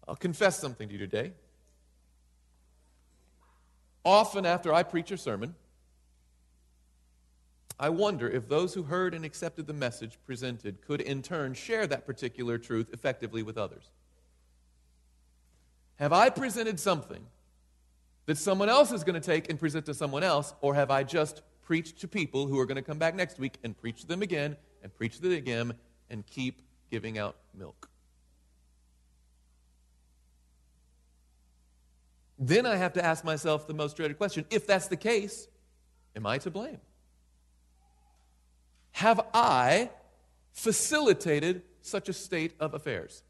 I'll 0.07 0.15
confess 0.15 0.59
something 0.59 0.87
to 0.87 0.93
you 0.93 0.99
today. 0.99 1.33
Often 4.05 4.45
after 4.45 4.73
I 4.73 4.83
preach 4.83 5.11
a 5.11 5.17
sermon, 5.17 5.55
I 7.79 7.89
wonder 7.89 8.29
if 8.29 8.47
those 8.47 8.73
who 8.73 8.83
heard 8.83 9.13
and 9.13 9.23
accepted 9.25 9.67
the 9.67 9.73
message 9.73 10.17
presented 10.25 10.81
could 10.81 11.01
in 11.01 11.21
turn 11.21 11.53
share 11.53 11.85
that 11.87 12.05
particular 12.05 12.57
truth 12.57 12.89
effectively 12.93 13.43
with 13.43 13.57
others. 13.57 13.91
Have 15.97 16.13
I 16.13 16.29
presented 16.29 16.79
something 16.79 17.25
that 18.25 18.37
someone 18.37 18.69
else 18.69 18.91
is 18.91 19.03
going 19.03 19.19
to 19.19 19.25
take 19.25 19.49
and 19.49 19.59
present 19.59 19.85
to 19.87 19.93
someone 19.93 20.23
else, 20.23 20.53
or 20.61 20.73
have 20.75 20.89
I 20.89 21.03
just 21.03 21.41
preached 21.63 21.99
to 22.01 22.07
people 22.07 22.47
who 22.47 22.59
are 22.59 22.65
going 22.65 22.77
to 22.77 22.81
come 22.81 22.97
back 22.97 23.13
next 23.13 23.39
week 23.39 23.57
and 23.63 23.77
preach 23.77 24.01
to 24.01 24.07
them 24.07 24.21
again 24.21 24.55
and 24.81 24.93
preach 24.93 25.17
to 25.17 25.21
them 25.21 25.33
again 25.33 25.73
and 26.09 26.25
keep 26.25 26.61
giving 26.89 27.17
out 27.17 27.35
milk? 27.53 27.89
Then 32.39 32.65
I 32.65 32.75
have 32.75 32.93
to 32.93 33.03
ask 33.03 33.23
myself 33.23 33.67
the 33.67 33.73
most 33.73 33.97
dreaded 33.97 34.17
question 34.17 34.45
if 34.49 34.67
that's 34.67 34.87
the 34.87 34.97
case, 34.97 35.47
am 36.15 36.25
I 36.25 36.37
to 36.39 36.51
blame? 36.51 36.79
Have 38.91 39.21
I 39.33 39.89
facilitated 40.53 41.61
such 41.81 42.09
a 42.09 42.13
state 42.13 42.53
of 42.59 42.73
affairs? 42.73 43.23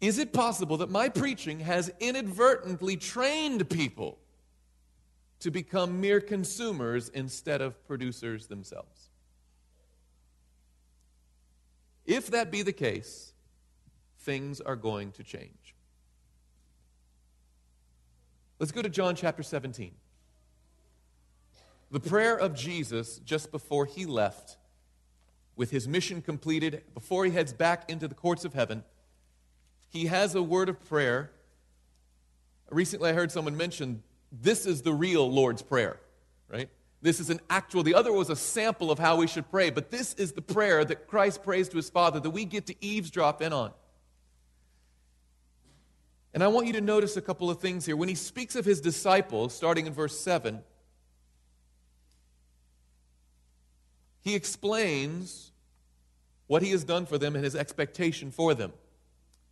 Is 0.00 0.18
it 0.18 0.32
possible 0.32 0.76
that 0.78 0.90
my 0.90 1.08
preaching 1.08 1.60
has 1.60 1.90
inadvertently 2.00 2.96
trained 2.96 3.68
people 3.70 4.18
to 5.40 5.50
become 5.50 6.00
mere 6.00 6.20
consumers 6.20 7.08
instead 7.08 7.60
of 7.60 7.84
producers 7.86 8.46
themselves? 8.46 9.10
If 12.04 12.28
that 12.28 12.50
be 12.50 12.62
the 12.62 12.72
case, 12.72 13.32
things 14.26 14.60
are 14.60 14.76
going 14.76 15.12
to 15.12 15.22
change. 15.22 15.74
Let's 18.58 18.72
go 18.72 18.82
to 18.82 18.88
John 18.88 19.14
chapter 19.14 19.44
17. 19.44 19.92
The 21.92 22.00
prayer 22.00 22.36
of 22.36 22.54
Jesus 22.54 23.18
just 23.18 23.52
before 23.52 23.86
he 23.86 24.04
left, 24.04 24.56
with 25.54 25.70
his 25.70 25.86
mission 25.86 26.20
completed, 26.20 26.82
before 26.92 27.24
he 27.24 27.30
heads 27.30 27.52
back 27.52 27.88
into 27.88 28.08
the 28.08 28.14
courts 28.14 28.44
of 28.44 28.52
heaven, 28.52 28.82
he 29.88 30.06
has 30.06 30.34
a 30.34 30.42
word 30.42 30.68
of 30.68 30.84
prayer. 30.84 31.30
Recently, 32.70 33.10
I 33.10 33.12
heard 33.12 33.30
someone 33.30 33.56
mention 33.56 34.02
this 34.32 34.66
is 34.66 34.82
the 34.82 34.92
real 34.92 35.30
Lord's 35.30 35.62
Prayer, 35.62 36.00
right? 36.48 36.68
This 37.00 37.20
is 37.20 37.30
an 37.30 37.40
actual, 37.48 37.84
the 37.84 37.94
other 37.94 38.12
was 38.12 38.28
a 38.28 38.36
sample 38.36 38.90
of 38.90 38.98
how 38.98 39.16
we 39.16 39.28
should 39.28 39.48
pray, 39.50 39.70
but 39.70 39.90
this 39.90 40.14
is 40.14 40.32
the 40.32 40.42
prayer 40.42 40.84
that 40.84 41.06
Christ 41.06 41.44
prays 41.44 41.68
to 41.68 41.76
his 41.76 41.88
Father 41.88 42.18
that 42.18 42.30
we 42.30 42.44
get 42.44 42.66
to 42.66 42.74
eavesdrop 42.84 43.40
in 43.40 43.52
on. 43.52 43.70
And 46.36 46.44
I 46.44 46.48
want 46.48 46.66
you 46.66 46.74
to 46.74 46.82
notice 46.82 47.16
a 47.16 47.22
couple 47.22 47.48
of 47.48 47.60
things 47.60 47.86
here. 47.86 47.96
When 47.96 48.10
he 48.10 48.14
speaks 48.14 48.56
of 48.56 48.66
his 48.66 48.82
disciples, 48.82 49.54
starting 49.54 49.86
in 49.86 49.94
verse 49.94 50.20
7, 50.20 50.60
he 54.20 54.34
explains 54.34 55.52
what 56.46 56.60
he 56.60 56.72
has 56.72 56.84
done 56.84 57.06
for 57.06 57.16
them 57.16 57.36
and 57.36 57.42
his 57.42 57.56
expectation 57.56 58.30
for 58.30 58.52
them. 58.52 58.74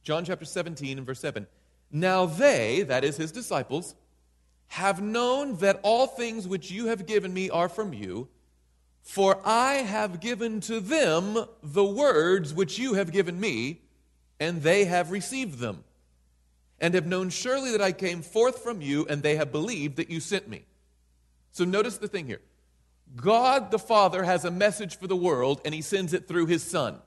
John 0.02 0.26
chapter 0.26 0.44
17 0.44 0.98
and 0.98 1.06
verse 1.06 1.20
7. 1.20 1.46
Now 1.90 2.26
they, 2.26 2.82
that 2.82 3.02
is 3.02 3.16
his 3.16 3.32
disciples, 3.32 3.94
have 4.66 5.00
known 5.00 5.56
that 5.60 5.80
all 5.82 6.06
things 6.06 6.46
which 6.46 6.70
you 6.70 6.88
have 6.88 7.06
given 7.06 7.32
me 7.32 7.48
are 7.48 7.70
from 7.70 7.94
you, 7.94 8.28
for 9.00 9.40
I 9.42 9.76
have 9.76 10.20
given 10.20 10.60
to 10.60 10.80
them 10.80 11.46
the 11.62 11.82
words 11.82 12.52
which 12.52 12.78
you 12.78 12.92
have 12.92 13.10
given 13.10 13.40
me, 13.40 13.80
and 14.38 14.60
they 14.60 14.84
have 14.84 15.10
received 15.10 15.60
them 15.60 15.82
and 16.81 16.95
have 16.95 17.07
known 17.07 17.31
surely 17.31 17.71
that 17.73 17.81
I 17.81 17.93
came 17.93 18.23
forth 18.23 18.62
from 18.62 18.81
you, 18.81 19.07
and 19.09 19.23
they 19.23 19.37
have 19.37 19.52
believed 19.52 19.97
that 19.97 20.11
you 20.11 20.21
sent 20.21 20.49
me. 20.49 20.64
So 21.52 21.64
notice 21.64 21.99
the 21.99 22.09
thing 22.09 22.26
here 22.26 22.40
God 23.16 23.71
the 23.71 23.78
Father 23.78 24.25
has 24.25 24.45
a 24.45 24.50
message 24.50 24.99
for 24.99 25.07
the 25.07 25.16
world, 25.16 25.61
and 25.64 25.75
he 25.75 25.83
sends 25.83 26.12
it 26.12 26.26
through 26.26 26.47
his 26.47 26.62
Son. 26.62 26.99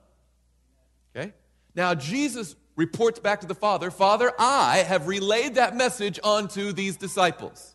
Okay? 1.14 1.32
Now, 1.74 1.94
Jesus 1.94 2.56
reports 2.76 3.18
back 3.18 3.40
to 3.40 3.46
the 3.46 3.54
Father 3.54 3.90
Father, 3.90 4.32
I 4.38 4.78
have 4.78 5.08
relayed 5.08 5.56
that 5.56 5.76
message 5.76 6.18
onto 6.22 6.72
these 6.72 6.96
disciples, 6.96 7.74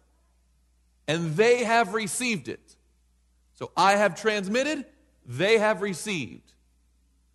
and 1.07 1.35
they 1.35 1.63
have 1.63 1.93
received 1.93 2.47
it. 2.47 2.75
So 3.53 3.71
I 3.77 3.93
have 3.93 4.19
transmitted, 4.19 4.85
they 5.25 5.59
have 5.59 5.81
received. 5.81 6.53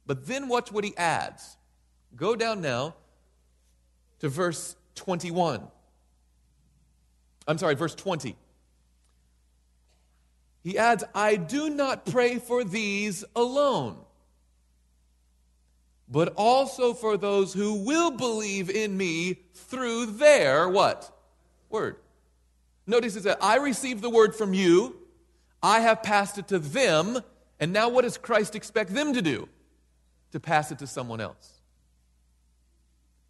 But 0.07 0.27
then 0.27 0.49
watch 0.49 0.73
what 0.73 0.85
he 0.85 0.97
adds. 0.97 1.57
Go 2.17 2.35
down 2.35 2.61
now 2.61 2.97
to 4.21 4.29
verse 4.29 4.77
21. 4.95 5.67
I'm 7.47 7.59
sorry, 7.59 7.75
verse 7.75 7.95
20. 7.95 8.37
He 10.63 10.77
adds, 10.77 11.05
I 11.15 11.37
do 11.37 11.71
not 11.71 12.05
pray 12.05 12.39
for 12.39 12.65
these 12.65 13.25
alone, 13.35 13.97
but 16.09 16.35
also 16.37 16.95
for 16.95 17.17
those 17.17 17.55
who 17.55 17.85
will 17.85 18.11
believe 18.11 18.69
in 18.69 18.97
me 18.97 19.39
through 19.55 20.07
their 20.07 20.69
what? 20.69 21.11
Word. 21.71 21.97
Notice 22.87 23.17
it 23.17 23.23
says, 23.23 23.37
I 23.41 23.57
received 23.57 24.03
the 24.03 24.11
word 24.11 24.35
from 24.35 24.53
you, 24.53 24.97
I 25.63 25.81
have 25.81 26.03
passed 26.03 26.39
it 26.39 26.49
to 26.49 26.59
them, 26.59 27.21
and 27.61 27.73
now 27.73 27.89
what 27.89 28.03
does 28.03 28.19
Christ 28.19 28.55
expect 28.55 28.95
them 28.95 29.13
to 29.15 29.23
do? 29.23 29.49
To 30.33 30.41
pass 30.41 30.71
it 30.71 30.79
to 30.81 30.87
someone 30.87 31.21
else. 31.21 31.58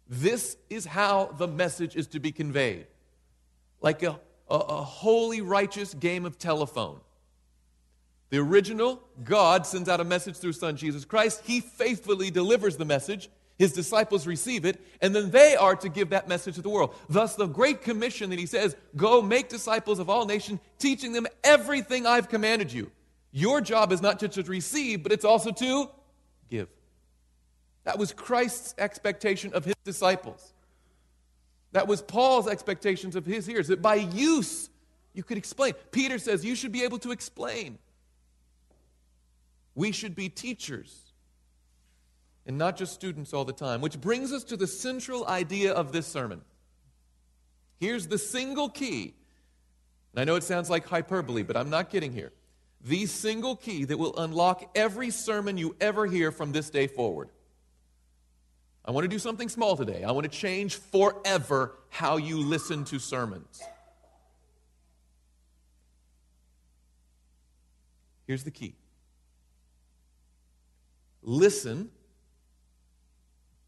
This 0.09 0.57
is 0.71 0.87
how 0.87 1.27
the 1.37 1.47
message 1.47 1.95
is 1.95 2.07
to 2.07 2.19
be 2.19 2.31
conveyed 2.31 2.87
like 3.79 4.01
a, 4.01 4.19
a, 4.49 4.55
a, 4.55 4.83
holy, 4.83 5.39
righteous 5.41 5.93
game 5.93 6.25
of 6.25 6.39
telephone. 6.39 6.99
The 8.31 8.39
original, 8.39 9.01
God 9.23 9.65
sends 9.65 9.87
out 9.87 9.99
a 9.99 10.03
message 10.03 10.37
through 10.37 10.53
Son 10.53 10.75
Jesus 10.75 11.05
Christ. 11.05 11.41
He 11.45 11.61
faithfully 11.61 12.31
delivers 12.31 12.75
the 12.75 12.85
message. 12.85 13.29
His 13.57 13.73
disciples 13.73 14.25
receive 14.25 14.65
it, 14.65 14.79
and 15.01 15.13
then 15.13 15.31
they 15.31 15.55
are 15.55 15.75
to 15.75 15.89
give 15.89 16.09
that 16.09 16.27
message 16.27 16.55
to 16.55 16.61
the 16.61 16.69
world. 16.69 16.95
Thus, 17.09 17.35
the 17.35 17.45
Great 17.45 17.81
Commission 17.81 18.29
that 18.29 18.39
He 18.39 18.45
says, 18.45 18.75
Go 18.95 19.21
make 19.21 19.49
disciples 19.49 19.99
of 19.99 20.09
all 20.09 20.25
nations, 20.25 20.59
teaching 20.79 21.11
them 21.11 21.27
everything 21.43 22.05
I've 22.05 22.29
commanded 22.29 22.71
you. 22.71 22.89
Your 23.31 23.61
job 23.61 23.91
is 23.91 24.01
not 24.01 24.19
just 24.19 24.33
to 24.33 24.43
receive, 24.43 25.03
but 25.03 25.11
it's 25.11 25.25
also 25.25 25.51
to 25.51 25.89
give. 26.49 26.69
That 27.89 27.97
was 27.97 28.13
Christ's 28.13 28.75
expectation 28.77 29.51
of 29.55 29.65
his 29.65 29.73
disciples. 29.83 30.53
That 31.71 31.87
was 31.87 32.03
Paul's 32.03 32.47
expectations 32.47 33.15
of 33.15 33.25
his 33.25 33.47
hearers, 33.47 33.69
that 33.69 33.81
by 33.81 33.95
use 33.95 34.69
you 35.15 35.23
could 35.23 35.39
explain. 35.39 35.73
Peter 35.89 36.19
says 36.19 36.45
you 36.45 36.53
should 36.53 36.71
be 36.71 36.83
able 36.83 36.99
to 36.99 37.09
explain. 37.09 37.79
We 39.73 39.91
should 39.91 40.13
be 40.13 40.29
teachers. 40.29 41.13
and 42.49 42.57
not 42.57 42.75
just 42.75 42.95
students 42.95 43.31
all 43.31 43.45
the 43.45 43.53
time. 43.53 43.79
Which 43.79 44.01
brings 44.01 44.33
us 44.33 44.43
to 44.45 44.57
the 44.57 44.65
central 44.65 45.27
idea 45.27 45.71
of 45.71 45.91
this 45.91 46.07
sermon. 46.07 46.41
Here's 47.79 48.07
the 48.07 48.17
single 48.17 48.69
key. 48.69 49.13
And 50.13 50.19
I 50.19 50.23
know 50.23 50.35
it 50.35 50.43
sounds 50.43 50.67
like 50.67 50.87
hyperbole, 50.87 51.43
but 51.43 51.55
I'm 51.55 51.69
not 51.69 51.91
kidding 51.91 52.11
here. 52.11 52.31
The 52.81 53.05
single 53.05 53.55
key 53.55 53.85
that 53.85 53.99
will 53.99 54.17
unlock 54.17 54.71
every 54.75 55.11
sermon 55.11 55.59
you 55.59 55.75
ever 55.79 56.07
hear 56.07 56.31
from 56.31 56.51
this 56.51 56.71
day 56.71 56.87
forward. 56.87 57.29
I 58.85 58.91
want 58.91 59.03
to 59.03 59.07
do 59.07 59.19
something 59.19 59.49
small 59.49 59.75
today. 59.75 60.03
I 60.03 60.11
want 60.11 60.29
to 60.31 60.37
change 60.37 60.75
forever 60.75 61.75
how 61.89 62.17
you 62.17 62.39
listen 62.39 62.85
to 62.85 62.99
sermons. 62.99 63.61
Here's 68.25 68.43
the 68.43 68.51
key 68.51 68.75
listen 71.21 71.89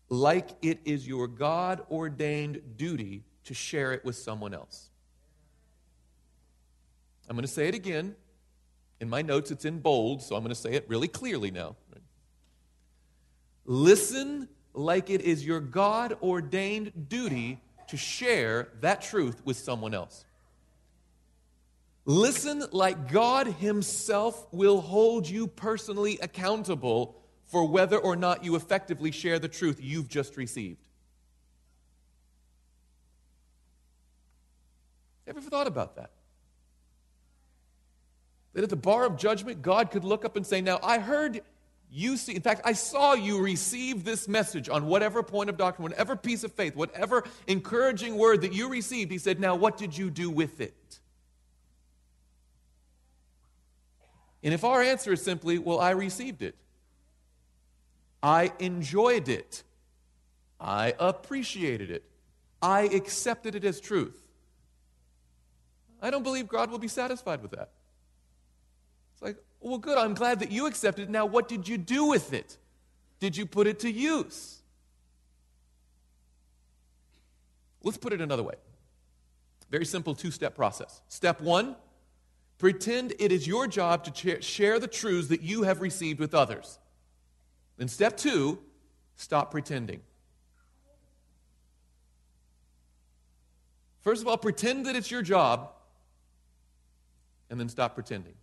like 0.10 0.50
it 0.62 0.80
is 0.86 1.08
your 1.08 1.28
God 1.28 1.82
ordained 1.90 2.62
duty 2.78 3.24
to 3.46 3.54
share 3.54 3.94
it 3.94 4.04
with 4.04 4.16
someone 4.16 4.54
else. 4.54 4.90
I'm 7.30 7.36
going 7.36 7.46
to 7.46 7.52
say 7.52 7.68
it 7.68 7.76
again. 7.76 8.16
In 9.00 9.10
my 9.10 9.22
notes, 9.22 9.52
it's 9.52 9.66
in 9.66 9.80
bold, 9.80 10.22
so 10.22 10.36
I'm 10.36 10.44
going 10.44 10.54
to 10.54 10.62
say 10.62 10.74
it 10.74 10.86
really 10.88 11.08
clearly 11.08 11.50
now. 11.50 11.76
Listen 13.66 14.48
like 14.74 15.10
it 15.10 15.22
is 15.22 15.46
your 15.46 15.60
God 15.60 16.18
ordained 16.22 17.10
duty 17.10 17.60
to 17.90 17.98
share 17.98 18.70
that 18.82 19.02
truth 19.02 19.42
with 19.46 19.58
someone 19.58 19.94
else. 19.94 20.26
Listen 22.06 22.64
like 22.72 23.12
God 23.12 23.48
Himself 23.48 24.48
will 24.52 24.82
hold 24.82 25.28
you 25.28 25.48
personally 25.48 26.18
accountable 26.22 27.16
for 27.46 27.68
whether 27.68 27.98
or 27.98 28.16
not 28.16 28.44
you 28.44 28.56
effectively 28.56 29.12
share 29.12 29.38
the 29.38 29.48
truth 29.48 29.80
you've 29.82 30.08
just 30.08 30.38
received. 30.38 30.88
Ever 35.28 35.42
thought 35.42 35.68
about 35.68 35.96
that? 35.98 36.12
That 38.54 38.64
at 38.64 38.70
the 38.70 38.76
bar 38.76 39.06
of 39.06 39.18
judgment, 39.18 39.62
God 39.62 39.92
could 39.92 40.04
look 40.04 40.26
up 40.26 40.36
and 40.36 40.46
say, 40.46 40.62
Now, 40.62 40.80
I 40.82 41.00
heard 41.00 41.42
you 41.94 42.16
see, 42.16 42.34
in 42.34 42.42
fact, 42.42 42.62
I 42.64 42.72
saw 42.72 43.16
you 43.16 43.42
receive 43.42 44.06
this 44.06 44.30
message 44.30 44.70
on 44.70 44.86
whatever 44.86 45.22
point 45.22 45.50
of 45.50 45.58
doctrine, 45.58 45.84
whatever 45.84 46.16
piece 46.16 46.46
of 46.46 46.54
faith, 46.54 46.74
whatever 46.74 47.26
encouraging 47.48 48.16
word 48.16 48.42
that 48.42 48.54
you 48.54 48.70
received. 48.70 49.12
He 49.12 49.18
said, 49.18 49.42
Now, 49.42 49.56
what 49.56 49.78
did 49.78 49.98
you 49.98 50.10
do 50.10 50.30
with 50.30 50.62
it? 50.62 51.00
And 54.42 54.54
if 54.54 54.64
our 54.64 54.82
answer 54.82 55.12
is 55.12 55.22
simply, 55.22 55.60
Well, 55.60 55.82
I 55.82 55.90
received 55.92 56.42
it, 56.42 56.56
I 58.24 58.54
enjoyed 58.60 59.28
it, 59.28 59.64
I 60.62 60.94
appreciated 60.98 61.92
it, 61.92 62.06
I 62.62 62.84
accepted 62.84 63.54
it 63.54 63.66
as 63.66 63.82
truth, 63.82 64.18
I 66.02 66.10
don't 66.10 66.24
believe 66.24 66.48
God 66.48 66.72
will 66.72 66.80
be 66.80 66.88
satisfied 66.88 67.42
with 67.42 67.52
that. 67.52 67.72
It's 69.22 69.28
like, 69.28 69.38
well, 69.60 69.78
good, 69.78 69.98
I'm 69.98 70.14
glad 70.16 70.40
that 70.40 70.52
you 70.52 70.66
accepted 70.66 71.04
it. 71.04 71.10
Now, 71.10 71.26
what 71.26 71.48
did 71.48 71.68
you 71.68 71.78
do 71.78 72.06
with 72.06 72.34
it? 72.34 72.58
Did 73.20 73.38
you 73.38 73.46
put 73.46 73.68
it 73.68 73.80
to 73.82 73.92
use? 73.92 74.62
Let's 77.84 77.98
put 77.98 78.14
it 78.14 78.22
another 78.22 78.44
way. 78.44 78.56
Very 79.70 79.86
simple 79.86 80.16
two 80.16 80.32
step 80.32 80.56
process. 80.56 81.02
Step 81.08 81.40
one 81.40 81.76
pretend 82.58 83.14
it 83.18 83.32
is 83.32 83.48
your 83.48 83.66
job 83.68 84.04
to 84.04 84.42
share 84.42 84.80
the 84.80 84.88
truths 84.88 85.30
that 85.30 85.42
you 85.42 85.64
have 85.64 85.82
received 85.82 86.20
with 86.20 86.36
others. 86.36 86.78
Then, 87.78 87.88
step 87.88 88.18
two, 88.18 88.60
stop 89.16 89.50
pretending. 89.50 90.02
First 94.02 94.22
of 94.22 94.28
all, 94.28 94.38
pretend 94.38 94.86
that 94.86 94.96
it's 94.96 95.10
your 95.10 95.22
job 95.22 95.72
and 97.50 97.60
then 97.60 97.70
stop 97.70 97.96
pretending. 97.96 98.34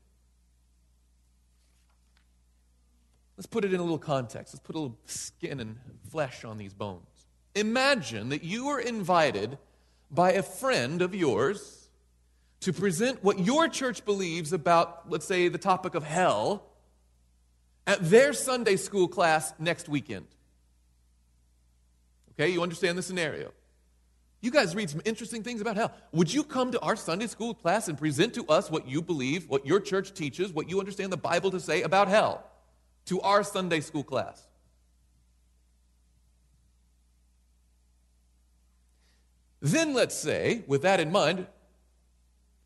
Let's 3.38 3.46
put 3.46 3.64
it 3.64 3.72
in 3.72 3.78
a 3.78 3.84
little 3.84 4.00
context. 4.00 4.52
Let's 4.52 4.66
put 4.66 4.74
a 4.74 4.80
little 4.80 4.98
skin 5.04 5.60
and 5.60 5.78
flesh 6.10 6.44
on 6.44 6.58
these 6.58 6.74
bones. 6.74 7.06
Imagine 7.54 8.30
that 8.30 8.42
you 8.42 8.66
were 8.66 8.80
invited 8.80 9.58
by 10.10 10.32
a 10.32 10.42
friend 10.42 11.00
of 11.00 11.14
yours 11.14 11.88
to 12.60 12.72
present 12.72 13.22
what 13.22 13.38
your 13.38 13.68
church 13.68 14.04
believes 14.04 14.52
about, 14.52 15.08
let's 15.08 15.24
say, 15.24 15.46
the 15.46 15.56
topic 15.56 15.94
of 15.94 16.02
hell 16.02 16.64
at 17.86 18.10
their 18.10 18.32
Sunday 18.32 18.74
school 18.74 19.06
class 19.06 19.54
next 19.60 19.88
weekend. 19.88 20.26
Okay, 22.32 22.48
you 22.48 22.60
understand 22.60 22.98
the 22.98 23.02
scenario. 23.02 23.52
You 24.40 24.50
guys 24.50 24.74
read 24.74 24.90
some 24.90 25.02
interesting 25.04 25.44
things 25.44 25.60
about 25.60 25.76
hell. 25.76 25.92
Would 26.10 26.34
you 26.34 26.42
come 26.42 26.72
to 26.72 26.80
our 26.80 26.96
Sunday 26.96 27.28
school 27.28 27.54
class 27.54 27.86
and 27.86 27.96
present 27.96 28.34
to 28.34 28.44
us 28.48 28.68
what 28.68 28.88
you 28.88 29.00
believe, 29.00 29.48
what 29.48 29.64
your 29.64 29.78
church 29.78 30.12
teaches, 30.12 30.52
what 30.52 30.68
you 30.68 30.80
understand 30.80 31.12
the 31.12 31.16
Bible 31.16 31.52
to 31.52 31.60
say 31.60 31.82
about 31.82 32.08
hell? 32.08 32.44
To 33.08 33.20
our 33.20 33.42
Sunday 33.42 33.80
school 33.80 34.02
class. 34.02 34.42
Then 39.60 39.92
let's 39.92 40.14
say, 40.14 40.62
with 40.66 40.82
that 40.82 41.00
in 41.00 41.10
mind, 41.10 41.46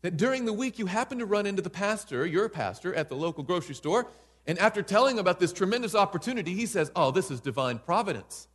that 0.01 0.15
during 0.15 0.45
the 0.45 0.53
week 0.53 0.79
you 0.79 0.85
happen 0.85 1.19
to 1.19 1.25
run 1.25 1.45
into 1.45 1.61
the 1.61 1.69
pastor, 1.69 2.25
your 2.25 2.47
pastor, 2.47 2.93
at 2.93 3.09
the 3.09 3.15
local 3.15 3.43
grocery 3.43 3.75
store, 3.75 4.07
and 4.45 4.59
after 4.59 4.81
telling 4.81 5.19
about 5.19 5.39
this 5.39 5.51
tremendous 5.51 5.95
opportunity, 5.95 6.53
he 6.53 6.65
says, 6.65 6.91
Oh, 6.95 7.11
this 7.11 7.31
is 7.31 7.41
divine 7.41 7.79
providence 7.79 8.47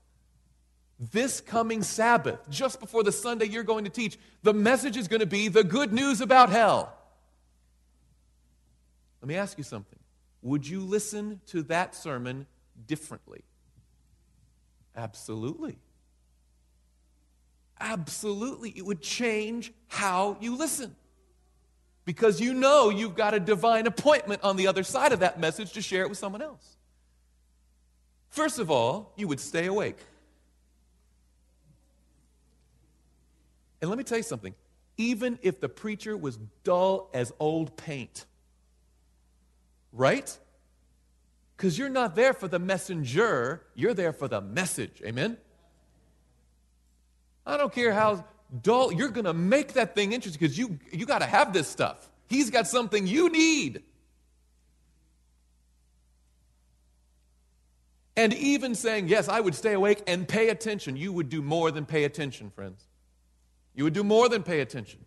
this 0.99 1.41
coming 1.41 1.83
Sabbath, 1.83 2.49
just 2.51 2.81
before 2.81 3.05
the 3.05 3.13
Sunday 3.13 3.47
you're 3.47 3.63
going 3.63 3.85
to 3.85 3.91
teach, 3.91 4.19
the 4.43 4.53
message 4.53 4.97
is 4.97 5.07
going 5.07 5.21
to 5.21 5.27
be 5.27 5.49
the 5.49 5.63
good 5.63 5.93
news 5.93 6.21
about 6.21 6.51
hell. 6.51 6.93
Let 9.23 9.29
me 9.29 9.37
ask 9.37 9.57
you 9.59 9.65
something. 9.65 9.99
Would 10.49 10.67
you 10.67 10.81
listen 10.81 11.43
to 11.49 11.63
that 11.65 11.95
sermon 11.95 12.47
differently? 12.87 13.43
Absolutely. 14.97 15.79
Absolutely. 17.79 18.71
It 18.71 18.85
would 18.87 19.03
change 19.03 19.73
how 19.89 20.39
you 20.41 20.57
listen. 20.57 20.97
Because 22.07 22.41
you 22.41 22.55
know 22.55 22.89
you've 22.89 23.15
got 23.15 23.35
a 23.35 23.41
divine 23.41 23.87
appointment 23.87 24.43
on 24.43 24.57
the 24.57 24.67
other 24.69 24.83
side 24.83 25.13
of 25.13 25.21
that 25.21 25.39
message 25.39 25.73
to 25.73 25.83
share 25.83 26.03
it 26.03 26.09
with 26.09 26.17
someone 26.17 26.41
else. 26.41 26.77
First 28.31 28.59
of 28.59 28.71
all, 28.71 29.13
you 29.17 29.29
would 29.29 29.41
stay 29.41 29.67
awake. 29.67 29.99
And 33.83 33.91
let 33.91 33.99
me 33.99 34.05
tell 34.05 34.19
you 34.19 34.25
something 34.25 34.55
even 34.97 35.39
if 35.43 35.61
the 35.61 35.69
preacher 35.69 36.17
was 36.17 36.39
dull 36.65 37.11
as 37.13 37.33
old 37.39 37.77
paint, 37.77 38.25
right? 39.99 40.39
Because 41.57 41.77
you're 41.77 41.91
not 41.91 42.15
there 42.15 42.33
for 42.33 42.49
the 42.49 42.59
messenger, 42.59 43.63
you're 43.75 43.95
there 43.95 44.13
for 44.13 44.29
the 44.29 44.41
message. 44.41 45.03
Amen? 45.05 45.37
I 47.45 47.57
don't 47.57 47.73
care 47.73 47.93
how 47.93 48.25
dull, 48.63 48.93
you're 48.93 49.09
going 49.09 49.25
to 49.25 49.35
make 49.35 49.75
that 49.75 49.95
thing 49.95 50.13
interesting 50.13 50.39
because 50.39 50.57
you, 50.57 50.79
you 50.93 51.05
got 51.05 51.19
to 51.19 51.27
have 51.27 51.53
this 51.53 51.67
stuff. 51.67 52.09
He's 52.29 52.51
got 52.51 52.69
something 52.69 53.07
you 53.07 53.29
need. 53.29 53.83
And 58.17 58.35
even 58.35 58.75
saying, 58.75 59.09
Yes, 59.09 59.29
I 59.29 59.41
would 59.41 59.55
stay 59.55 59.73
awake 59.73 60.03
and 60.07 60.27
pay 60.27 60.49
attention, 60.49 60.97
you 60.97 61.13
would 61.13 61.29
do 61.29 61.41
more 61.41 61.71
than 61.71 61.87
pay 61.87 62.05
attention, 62.05 62.51
friends. 62.51 62.85
You 63.75 63.85
would 63.85 63.95
do 63.95 64.05
more 64.05 64.29
than 64.29 64.43
pay 64.43 64.61
attention. 64.61 65.05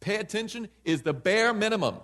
Pay 0.00 0.16
attention 0.16 0.68
is 0.84 1.02
the 1.02 1.12
bare 1.12 1.52
minimum. 1.52 1.96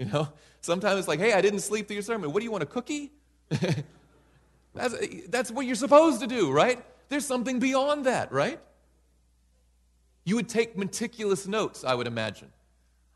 You 0.04 0.06
know, 0.06 0.28
sometimes 0.62 0.98
it's 0.98 1.08
like, 1.08 1.20
hey, 1.20 1.34
I 1.34 1.42
didn't 1.42 1.60
sleep 1.60 1.86
through 1.86 1.96
your 1.96 2.02
sermon. 2.02 2.32
What 2.32 2.40
do 2.40 2.44
you 2.44 2.50
want, 2.50 2.62
a 2.62 2.66
cookie? 2.66 3.12
that's, 4.74 4.94
that's 5.28 5.50
what 5.50 5.66
you're 5.66 5.74
supposed 5.74 6.22
to 6.22 6.26
do, 6.26 6.50
right? 6.50 6.82
There's 7.10 7.26
something 7.26 7.58
beyond 7.58 8.06
that, 8.06 8.32
right? 8.32 8.58
You 10.24 10.36
would 10.36 10.48
take 10.48 10.78
meticulous 10.78 11.46
notes, 11.46 11.84
I 11.84 11.94
would 11.94 12.06
imagine. 12.06 12.48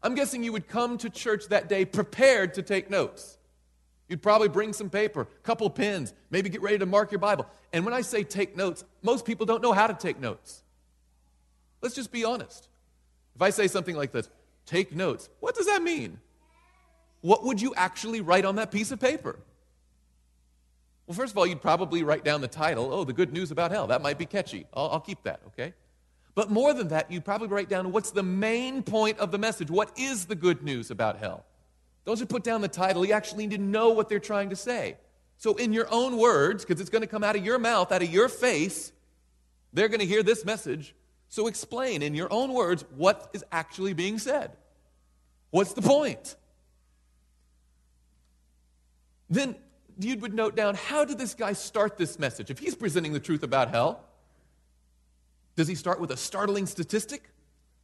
I'm 0.02 0.14
guessing 0.14 0.42
you 0.42 0.52
would 0.52 0.68
come 0.68 0.98
to 0.98 1.08
church 1.08 1.48
that 1.48 1.70
day 1.70 1.86
prepared 1.86 2.52
to 2.54 2.62
take 2.62 2.90
notes. 2.90 3.38
You'd 4.10 4.20
probably 4.20 4.48
bring 4.48 4.74
some 4.74 4.90
paper, 4.90 5.22
a 5.22 5.42
couple 5.42 5.70
pens, 5.70 6.12
maybe 6.28 6.50
get 6.50 6.60
ready 6.60 6.76
to 6.76 6.86
mark 6.86 7.10
your 7.10 7.18
Bible. 7.18 7.46
And 7.72 7.86
when 7.86 7.94
I 7.94 8.02
say 8.02 8.24
take 8.24 8.58
notes, 8.58 8.84
most 9.00 9.24
people 9.24 9.46
don't 9.46 9.62
know 9.62 9.72
how 9.72 9.86
to 9.86 9.94
take 9.94 10.20
notes. 10.20 10.62
Let's 11.80 11.94
just 11.94 12.12
be 12.12 12.24
honest. 12.24 12.68
If 13.34 13.40
I 13.40 13.48
say 13.48 13.68
something 13.68 13.96
like 13.96 14.12
this, 14.12 14.28
take 14.66 14.94
notes, 14.94 15.30
what 15.40 15.54
does 15.54 15.64
that 15.64 15.82
mean? 15.82 16.18
What 17.24 17.42
would 17.42 17.58
you 17.58 17.72
actually 17.74 18.20
write 18.20 18.44
on 18.44 18.56
that 18.56 18.70
piece 18.70 18.90
of 18.90 19.00
paper? 19.00 19.38
Well, 21.06 21.16
first 21.16 21.32
of 21.32 21.38
all, 21.38 21.46
you'd 21.46 21.62
probably 21.62 22.02
write 22.02 22.22
down 22.22 22.42
the 22.42 22.48
title, 22.48 22.92
oh, 22.92 23.04
the 23.04 23.14
good 23.14 23.32
news 23.32 23.50
about 23.50 23.70
hell. 23.70 23.86
That 23.86 24.02
might 24.02 24.18
be 24.18 24.26
catchy. 24.26 24.66
I'll, 24.74 24.90
I'll 24.90 25.00
keep 25.00 25.22
that, 25.22 25.40
okay? 25.46 25.72
But 26.34 26.50
more 26.50 26.74
than 26.74 26.88
that, 26.88 27.10
you'd 27.10 27.24
probably 27.24 27.48
write 27.48 27.70
down 27.70 27.92
what's 27.92 28.10
the 28.10 28.22
main 28.22 28.82
point 28.82 29.20
of 29.20 29.30
the 29.30 29.38
message? 29.38 29.70
What 29.70 29.98
is 29.98 30.26
the 30.26 30.34
good 30.34 30.62
news 30.62 30.90
about 30.90 31.16
hell? 31.16 31.46
Those 32.04 32.20
who 32.20 32.26
put 32.26 32.44
down 32.44 32.60
the 32.60 32.68
title, 32.68 33.06
you 33.06 33.14
actually 33.14 33.46
need 33.46 33.56
to 33.56 33.62
know 33.62 33.88
what 33.88 34.10
they're 34.10 34.20
trying 34.20 34.50
to 34.50 34.56
say. 34.56 34.98
So, 35.38 35.54
in 35.54 35.72
your 35.72 35.90
own 35.90 36.18
words, 36.18 36.62
because 36.62 36.78
it's 36.78 36.90
going 36.90 37.00
to 37.00 37.08
come 37.08 37.24
out 37.24 37.36
of 37.36 37.44
your 37.44 37.58
mouth, 37.58 37.90
out 37.90 38.02
of 38.02 38.10
your 38.10 38.28
face, 38.28 38.92
they're 39.72 39.88
going 39.88 40.00
to 40.00 40.06
hear 40.06 40.22
this 40.22 40.44
message. 40.44 40.94
So, 41.30 41.46
explain 41.46 42.02
in 42.02 42.14
your 42.14 42.30
own 42.30 42.52
words 42.52 42.84
what 42.94 43.30
is 43.32 43.42
actually 43.50 43.94
being 43.94 44.18
said. 44.18 44.50
What's 45.52 45.72
the 45.72 45.80
point? 45.80 46.36
Then 49.34 49.56
you 49.98 50.16
would 50.18 50.32
note 50.32 50.54
down 50.54 50.76
how 50.76 51.04
did 51.04 51.18
this 51.18 51.34
guy 51.34 51.54
start 51.54 51.96
this 51.96 52.20
message? 52.20 52.50
If 52.50 52.60
he's 52.60 52.76
presenting 52.76 53.12
the 53.12 53.18
truth 53.18 53.42
about 53.42 53.68
hell, 53.68 54.04
does 55.56 55.66
he 55.66 55.74
start 55.74 56.00
with 56.00 56.12
a 56.12 56.16
startling 56.16 56.66
statistic 56.66 57.30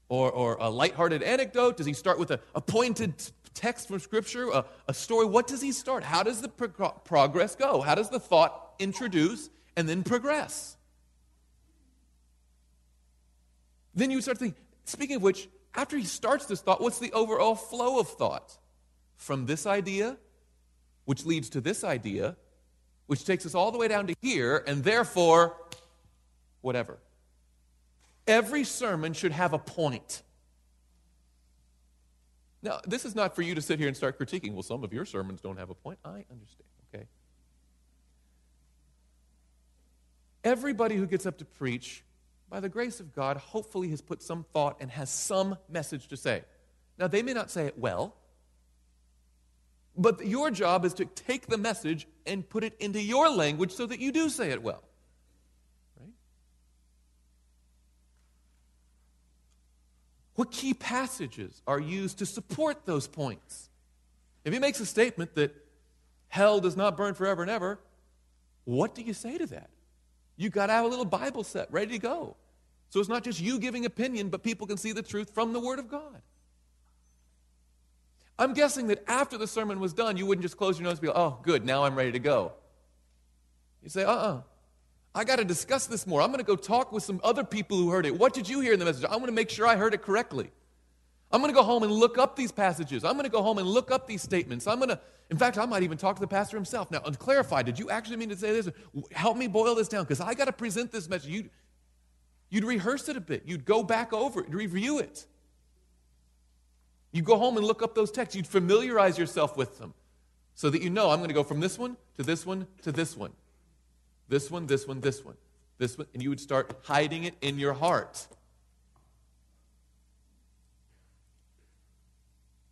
or, 0.09 0.31
or 0.31 0.57
a 0.61 0.71
lighthearted 0.71 1.25
anecdote? 1.25 1.77
Does 1.77 1.87
he 1.87 1.93
start 1.93 2.21
with 2.21 2.31
a, 2.31 2.39
a 2.55 2.61
pointed 2.61 3.15
text 3.53 3.89
from 3.89 3.99
Scripture, 3.99 4.49
a, 4.51 4.65
a 4.87 4.95
story? 4.95 5.27
What 5.27 5.49
does 5.49 5.61
he 5.61 5.73
start? 5.73 6.05
How 6.05 6.23
does 6.23 6.41
the 6.41 6.49
pro- 6.49 6.91
progress 6.91 7.57
go? 7.57 7.81
How 7.81 7.97
does 7.97 8.11
the 8.11 8.21
thought 8.21 8.75
introduce 8.79 9.51
and 9.77 9.89
then 9.89 10.05
progress? 10.05 10.77
Then 13.93 14.13
you 14.13 14.21
start 14.21 14.39
thinking, 14.39 14.61
speaking 14.85 15.17
of 15.17 15.23
which, 15.23 15.49
after 15.75 15.97
he 15.97 16.05
starts 16.05 16.47
this 16.47 16.61
thought, 16.61 16.81
what's 16.81 17.01
the 17.01 17.13
overall 17.13 17.57
flow 17.57 17.99
of 17.99 18.07
thought? 18.07 18.57
From 19.17 19.47
this 19.47 19.67
idea 19.67 20.17
which 21.05 21.25
leads 21.25 21.49
to 21.51 21.61
this 21.61 21.85
idea, 21.85 22.37
which 23.07 23.25
takes 23.25 23.45
us 23.45 23.55
all 23.55 23.73
the 23.73 23.79
way 23.79 23.89
down 23.89 24.07
to 24.07 24.15
here, 24.23 24.63
and 24.67 24.85
therefore, 24.85 25.57
whatever. 26.61 26.99
Every 28.27 28.65
sermon 28.65 29.13
should 29.13 29.33
have 29.33 29.53
a 29.53 29.59
point. 29.59 30.23
Now, 32.63 32.81
this 32.87 33.05
is 33.05 33.15
not 33.15 33.35
for 33.35 33.43
you 33.43 33.55
to 33.55 33.63
sit 33.63 33.79
here 33.79 33.89
and 33.89 33.97
start 33.97 34.19
critiquing. 34.19 34.53
Well, 34.53 34.63
some 34.63 34.85
of 34.85 34.93
your 34.93 35.05
sermons 35.05 35.41
don't 35.41 35.59
have 35.59 35.71
a 35.71 35.75
point. 35.75 35.99
I 36.05 36.25
understand, 36.31 36.69
okay? 36.95 37.07
Everybody 40.45 40.97
who 40.97 41.07
gets 41.07 41.27
up 41.27 41.39
to 41.39 41.45
preach, 41.45 42.05
by 42.51 42.61
the 42.61 42.69
grace 42.69 43.01
of 43.01 43.15
God, 43.15 43.39
hopefully 43.39 43.89
has 43.89 44.01
put 44.03 44.23
some 44.23 44.45
thought 44.53 44.77
and 44.81 44.91
has 44.91 45.09
some 45.09 45.57
message 45.69 46.09
to 46.09 46.17
say. 46.17 46.43
Now, 46.99 47.09
they 47.09 47.23
may 47.23 47.33
not 47.33 47.51
say 47.51 47.67
it 47.67 47.79
well, 47.79 48.15
but 49.97 50.27
your 50.27 50.51
job 50.51 50.85
is 50.85 50.95
to 50.95 51.05
take 51.05 51.47
the 51.47 51.59
message 51.59 52.07
and 52.27 52.49
put 52.49 52.65
it 52.65 52.75
into 52.81 53.01
your 53.01 53.29
language 53.29 53.73
so 53.73 53.87
that 53.87 54.01
you 54.01 54.13
do 54.13 54.29
say 54.29 54.51
it 54.51 54.63
well. 54.63 54.83
Right? 55.99 56.13
What 60.37 60.51
key 60.53 60.75
passages 60.75 61.63
are 61.67 61.81
used 61.81 62.19
to 62.19 62.27
support 62.27 62.87
those 62.87 63.07
points? 63.07 63.69
If 64.45 64.53
he 64.53 64.59
makes 64.59 64.81
a 64.81 64.87
statement 64.87 65.35
that 65.35 65.55
hell 66.29 66.61
does 66.61 66.77
not 66.77 66.97
burn 66.97 67.15
forever 67.15 67.43
and 67.43 67.51
ever, 67.51 67.79
what 68.65 68.95
do 68.95 69.03
you 69.03 69.13
say 69.13 69.37
to 69.39 69.47
that? 69.47 69.71
You've 70.37 70.53
got 70.53 70.67
to 70.67 70.73
have 70.73 70.85
a 70.85 70.89
little 70.89 71.05
Bible 71.05 71.45
set 71.45 71.71
ready 71.71 71.93
to 71.93 71.99
go. 71.99 72.37
So 72.89 73.01
it's 73.01 73.09
not 73.09 73.23
just 73.23 73.41
you 73.41 73.59
giving 73.59 73.85
opinion, 73.85 74.31
but 74.31 74.43
people 74.43 74.67
can 74.67 74.77
see 74.77 74.93
the 74.93 75.03
truth 75.03 75.31
from 75.35 75.53
the 75.53 75.61
Word 75.61 75.79
of 75.79 75.89
God. 75.89 76.23
I'm 78.41 78.55
guessing 78.55 78.87
that 78.87 79.05
after 79.07 79.37
the 79.37 79.47
sermon 79.47 79.81
was 79.81 79.93
done, 79.93 80.17
you 80.17 80.25
wouldn't 80.25 80.43
just 80.43 80.57
close 80.57 80.79
your 80.79 80.85
nose 80.85 80.95
and 80.95 81.03
be 81.03 81.09
like, 81.09 81.17
oh, 81.19 81.39
good, 81.43 81.65
now 81.65 81.85
I'm 81.85 81.95
ready 81.95 82.13
to 82.13 82.19
go. 82.19 82.53
You 83.83 83.91
say, 83.91 84.03
uh 84.03 84.11
uh-uh. 84.11 84.35
uh 84.39 84.41
I 85.15 85.25
got 85.25 85.37
to 85.37 85.45
discuss 85.45 85.87
this 85.87 86.07
more. 86.07 86.23
I'm 86.23 86.29
going 86.29 86.39
to 86.39 86.45
go 86.45 86.57
talk 86.57 86.93
with 86.93 87.03
some 87.03 87.21
other 87.23 87.45
people 87.45 87.77
who 87.77 87.91
heard 87.91 88.07
it. 88.07 88.17
What 88.17 88.33
did 88.33 88.49
you 88.49 88.61
hear 88.61 88.73
in 88.73 88.79
the 88.79 88.85
message? 88.85 89.05
I 89.05 89.17
want 89.17 89.27
to 89.27 89.33
make 89.33 89.51
sure 89.51 89.67
I 89.67 89.77
heard 89.77 89.93
it 89.93 90.03
correctly. 90.03 90.51
I'm 91.33 91.41
going 91.41 91.53
to 91.53 91.57
go 91.57 91.65
home 91.65 91.83
and 91.83 91.93
look 91.93 92.17
up 92.17 92.37
these 92.37 92.53
passages. 92.53 93.05
I'm 93.05 93.15
going 93.15 93.25
to 93.25 93.31
go 93.31 93.43
home 93.43 93.59
and 93.59 93.67
look 93.67 93.91
up 93.91 94.07
these 94.07 94.23
statements. 94.23 94.67
I'm 94.67 94.79
going 94.79 94.89
to, 94.89 95.01
in 95.29 95.37
fact, 95.37 95.59
I 95.59 95.67
might 95.67 95.83
even 95.83 95.99
talk 95.99 96.17
to 96.17 96.21
the 96.21 96.29
pastor 96.29 96.57
himself. 96.57 96.91
Now, 96.91 97.01
clarify, 97.01 97.63
did 97.63 97.79
you 97.79 97.91
actually 97.91 98.17
mean 98.17 98.31
to 98.31 98.37
say 98.37 98.53
this? 98.53 98.69
Help 99.13 99.37
me 99.37 99.49
boil 99.49 99.75
this 99.75 99.89
down 99.89 100.05
because 100.05 100.21
I 100.21 100.35
got 100.35 100.47
to 100.47 100.53
present 100.53 100.93
this 100.93 101.09
message. 101.09 101.31
You'd, 101.31 101.51
you'd 102.49 102.65
rehearse 102.65 103.09
it 103.09 103.17
a 103.17 103.21
bit, 103.21 103.43
you'd 103.47 103.65
go 103.65 103.83
back 103.83 104.13
over 104.13 104.41
it, 104.41 104.55
review 104.55 104.99
it. 104.99 105.27
You 107.13 107.23
go 107.23 107.37
home 107.37 107.57
and 107.57 107.67
look 107.67 107.83
up 107.83 107.95
those 107.95 108.11
texts. 108.11 108.37
You'd 108.37 108.47
familiarize 108.47 109.19
yourself 109.19 109.57
with 109.57 109.79
them 109.79 109.95
so 110.55 110.71
that 110.71 110.83
you 110.83 110.91
know 110.91 111.11
I'm 111.11 111.19
going 111.19 111.29
to 111.29 111.35
go 111.35 111.43
from 111.43 111.61
this 111.61 111.79
one 111.79 111.97
to 112.17 112.23
this 112.23 112.47
one 112.47 112.67
to 112.83 112.93
this 112.93 113.17
one. 113.17 113.33
This 114.29 114.51
one, 114.51 114.67
this 114.67 114.87
one, 114.87 115.01
this 115.01 115.25
one, 115.25 115.37
this 115.79 115.99
one. 115.99 116.07
And 116.15 116.23
you 116.23 116.31
would 116.31 116.39
start 116.39 116.79
hiding 116.85 117.25
it 117.25 117.35
in 117.41 117.59
your 117.59 117.73
heart. 117.73 118.27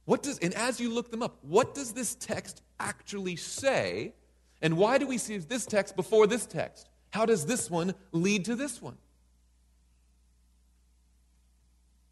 What 0.05 0.23
does, 0.23 0.39
and 0.39 0.55
as 0.55 0.81
you 0.81 0.91
look 0.91 1.11
them 1.11 1.23
up, 1.23 1.37
what 1.43 1.75
does 1.75 1.93
this 1.93 2.15
text 2.15 2.63
actually 2.81 3.37
say? 3.37 4.15
And 4.63 4.77
why 4.77 4.99
do 4.99 5.07
we 5.07 5.19
see 5.19 5.37
this 5.39 5.67
text 5.67 5.97
before 5.97 6.27
this 6.27 6.47
text? 6.47 6.89
How 7.11 7.27
does 7.27 7.45
this 7.45 7.71
one 7.71 7.95
lead 8.13 8.45
to 8.47 8.55
this 8.55 8.81
one? 8.81 8.97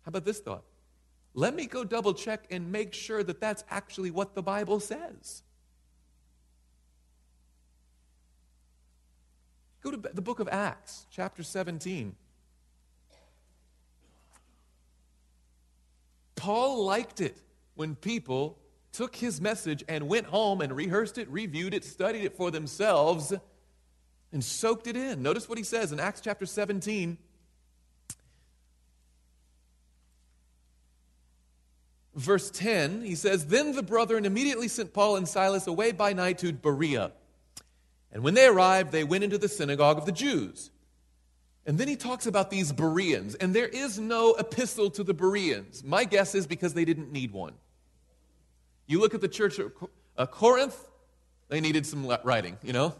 How 0.04 0.10
about 0.10 0.24
this 0.24 0.40
thought? 0.40 0.64
Let 1.38 1.54
me 1.54 1.66
go 1.66 1.84
double 1.84 2.14
check 2.14 2.46
and 2.50 2.72
make 2.72 2.94
sure 2.94 3.22
that 3.22 3.40
that's 3.42 3.62
actually 3.70 4.10
what 4.10 4.34
the 4.34 4.42
Bible 4.42 4.80
says. 4.80 5.42
Go 9.82 9.90
to 9.90 9.98
the 9.98 10.22
book 10.22 10.40
of 10.40 10.48
Acts, 10.48 11.06
chapter 11.10 11.42
17. 11.42 12.16
Paul 16.36 16.84
liked 16.86 17.20
it 17.20 17.36
when 17.74 17.96
people 17.96 18.58
took 18.92 19.14
his 19.14 19.38
message 19.38 19.84
and 19.88 20.08
went 20.08 20.26
home 20.26 20.62
and 20.62 20.74
rehearsed 20.74 21.18
it, 21.18 21.28
reviewed 21.28 21.74
it, 21.74 21.84
studied 21.84 22.24
it 22.24 22.34
for 22.34 22.50
themselves, 22.50 23.34
and 24.32 24.42
soaked 24.42 24.86
it 24.86 24.96
in. 24.96 25.22
Notice 25.22 25.50
what 25.50 25.58
he 25.58 25.64
says 25.64 25.92
in 25.92 26.00
Acts 26.00 26.22
chapter 26.22 26.46
17. 26.46 27.18
Verse 32.16 32.50
10, 32.50 33.02
he 33.02 33.14
says, 33.14 33.46
Then 33.46 33.72
the 33.72 33.82
brethren 33.82 34.24
immediately 34.24 34.68
sent 34.68 34.92
Paul 34.92 35.16
and 35.16 35.28
Silas 35.28 35.66
away 35.66 35.92
by 35.92 36.12
night 36.12 36.38
to 36.38 36.52
Berea. 36.52 37.12
And 38.10 38.24
when 38.24 38.34
they 38.34 38.46
arrived, 38.46 38.90
they 38.90 39.04
went 39.04 39.24
into 39.24 39.38
the 39.38 39.48
synagogue 39.48 39.98
of 39.98 40.06
the 40.06 40.12
Jews. 40.12 40.70
And 41.66 41.78
then 41.78 41.88
he 41.88 41.96
talks 41.96 42.26
about 42.26 42.50
these 42.50 42.72
Bereans, 42.72 43.34
and 43.34 43.52
there 43.52 43.66
is 43.66 43.98
no 43.98 44.34
epistle 44.34 44.88
to 44.90 45.02
the 45.02 45.12
Bereans. 45.12 45.82
My 45.84 46.04
guess 46.04 46.34
is 46.34 46.46
because 46.46 46.74
they 46.74 46.84
didn't 46.84 47.12
need 47.12 47.32
one. 47.32 47.54
You 48.86 49.00
look 49.00 49.14
at 49.14 49.20
the 49.20 49.28
church 49.28 49.58
of 49.58 49.72
uh, 50.16 50.26
Corinth, 50.26 50.78
they 51.48 51.60
needed 51.60 51.84
some 51.84 52.06
writing, 52.22 52.56
you 52.62 52.72
know? 52.72 52.94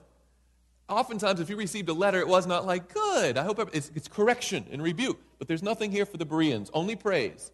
Oftentimes, 0.89 1.41
if 1.41 1.49
you 1.49 1.57
received 1.57 1.89
a 1.89 1.93
letter, 1.93 2.19
it 2.21 2.29
was 2.29 2.47
not 2.47 2.67
like, 2.67 2.93
good, 2.93 3.39
I 3.39 3.45
hope 3.45 3.71
it's, 3.73 3.91
it's 3.95 4.09
correction 4.09 4.67
and 4.71 4.83
rebuke. 4.83 5.21
But 5.39 5.47
there's 5.47 5.63
nothing 5.63 5.93
here 5.93 6.07
for 6.07 6.17
the 6.17 6.25
Bereans, 6.25 6.71
only 6.75 6.97
praise. 6.97 7.53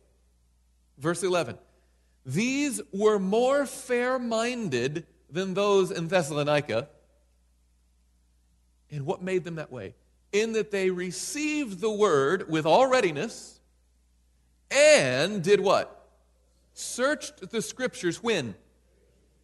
Verse 0.98 1.22
11 1.22 1.59
These 2.24 2.81
were 2.92 3.18
more 3.18 3.66
fair 3.66 4.18
minded 4.18 5.07
than 5.31 5.55
those 5.55 5.90
in 5.90 6.09
Thessalonica. 6.09 6.88
And 8.90 9.07
what 9.07 9.22
made 9.22 9.44
them 9.44 9.55
that 9.55 9.72
way? 9.72 9.94
In 10.33 10.52
that 10.52 10.70
they 10.70 10.90
received 10.90 11.81
the 11.81 11.90
word 11.90 12.50
with 12.50 12.66
all 12.66 12.87
readiness 12.87 13.61
and 14.70 15.42
did 15.42 15.61
what? 15.61 16.09
Searched 16.74 17.50
the 17.50 17.61
scriptures 17.61 18.22
when? 18.22 18.55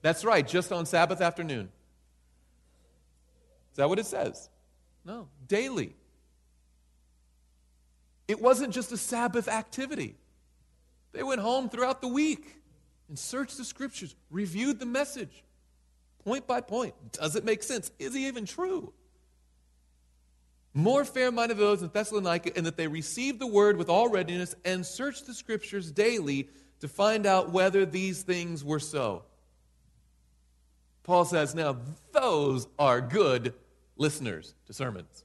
That's 0.01 0.25
right, 0.25 0.47
just 0.47 0.73
on 0.73 0.87
Sabbath 0.87 1.21
afternoon. 1.21 1.69
Is 3.73 3.77
that 3.77 3.89
what 3.89 3.99
it 3.99 4.07
says? 4.07 4.49
No, 5.05 5.29
daily. 5.47 5.95
It 8.27 8.41
wasn't 8.41 8.73
just 8.73 8.93
a 8.93 8.97
Sabbath 8.97 9.49
activity. 9.49 10.17
They 11.13 11.23
went 11.23 11.41
home 11.41 11.69
throughout 11.69 12.01
the 12.01 12.09
week 12.09 12.61
and 13.09 13.19
searched 13.19 13.57
the 13.57 13.65
scriptures, 13.65 14.15
reviewed 14.31 14.79
the 14.79 14.87
message 14.87 15.43
point 16.25 16.47
by 16.47 16.61
point. 16.61 16.95
Does 17.13 17.37
it 17.37 17.45
make 17.45 17.63
sense? 17.63 17.91
Is 17.99 18.15
he 18.15 18.27
even 18.27 18.45
true? 18.45 18.93
More 20.75 21.05
fair 21.05 21.33
minded 21.33 21.57
those 21.57 21.83
in 21.83 21.89
Thessalonica, 21.89 22.57
in 22.57 22.65
that 22.65 22.77
they 22.77 22.87
received 22.87 23.39
the 23.39 23.47
word 23.47 23.77
with 23.77 23.89
all 23.89 24.09
readiness 24.09 24.55
and 24.65 24.85
searched 24.85 25.27
the 25.27 25.35
scriptures 25.35 25.91
daily 25.91 26.49
to 26.81 26.89
find 26.89 27.27
out 27.27 27.51
whether 27.51 27.87
these 27.87 28.23
things 28.23 28.63
were 28.63 28.79
so. 28.79 29.25
Paul 31.03 31.25
says, 31.25 31.55
now 31.55 31.79
those 32.13 32.69
are 32.79 33.01
good 33.01 33.55
listeners 33.97 34.55
to 34.67 34.75
sermons. 34.75 35.25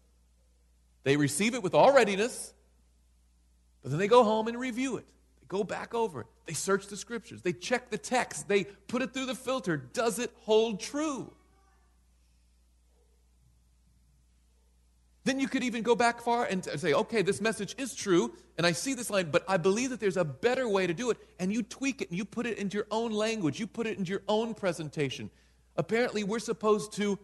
They 1.03 1.17
receive 1.17 1.53
it 1.53 1.61
with 1.61 1.75
all 1.75 1.93
readiness, 1.93 2.53
but 3.81 3.91
then 3.91 3.99
they 3.99 4.07
go 4.07 4.23
home 4.23 4.47
and 4.47 4.57
review 4.57 4.95
it 4.95 5.05
go 5.47 5.63
back 5.63 5.93
over 5.93 6.21
it. 6.21 6.27
They 6.45 6.53
search 6.53 6.87
the 6.87 6.97
scriptures. 6.97 7.41
They 7.41 7.53
check 7.53 7.89
the 7.89 7.97
text. 7.97 8.47
They 8.47 8.65
put 8.65 9.01
it 9.01 9.13
through 9.13 9.27
the 9.27 9.35
filter. 9.35 9.77
Does 9.77 10.19
it 10.19 10.31
hold 10.41 10.79
true? 10.79 11.31
Then 15.25 15.39
you 15.39 15.47
could 15.47 15.63
even 15.63 15.83
go 15.83 15.95
back 15.95 16.21
far 16.21 16.45
and 16.45 16.63
say, 16.63 16.93
okay, 16.93 17.21
this 17.21 17.39
message 17.39 17.75
is 17.77 17.95
true, 17.95 18.33
and 18.57 18.67
I 18.67 18.73
see 18.73 18.93
this 18.93 19.09
line, 19.09 19.31
but 19.31 19.45
I 19.47 19.55
believe 19.55 19.91
that 19.91 20.01
there's 20.01 20.17
a 20.17 20.25
better 20.25 20.67
way 20.67 20.85
to 20.85 20.93
do 20.93 21.11
it. 21.11 21.17
And 21.39 21.53
you 21.53 21.63
tweak 21.63 22.01
it 22.01 22.09
and 22.09 22.17
you 22.17 22.25
put 22.25 22.45
it 22.45 22.57
into 22.57 22.75
your 22.75 22.87
own 22.91 23.13
language, 23.13 23.59
you 23.59 23.67
put 23.67 23.87
it 23.87 23.97
into 23.97 24.11
your 24.11 24.23
own 24.27 24.53
presentation. 24.53 25.29
Apparently, 25.77 26.25
we're 26.25 26.39
supposed 26.39 26.91
to 26.93 27.17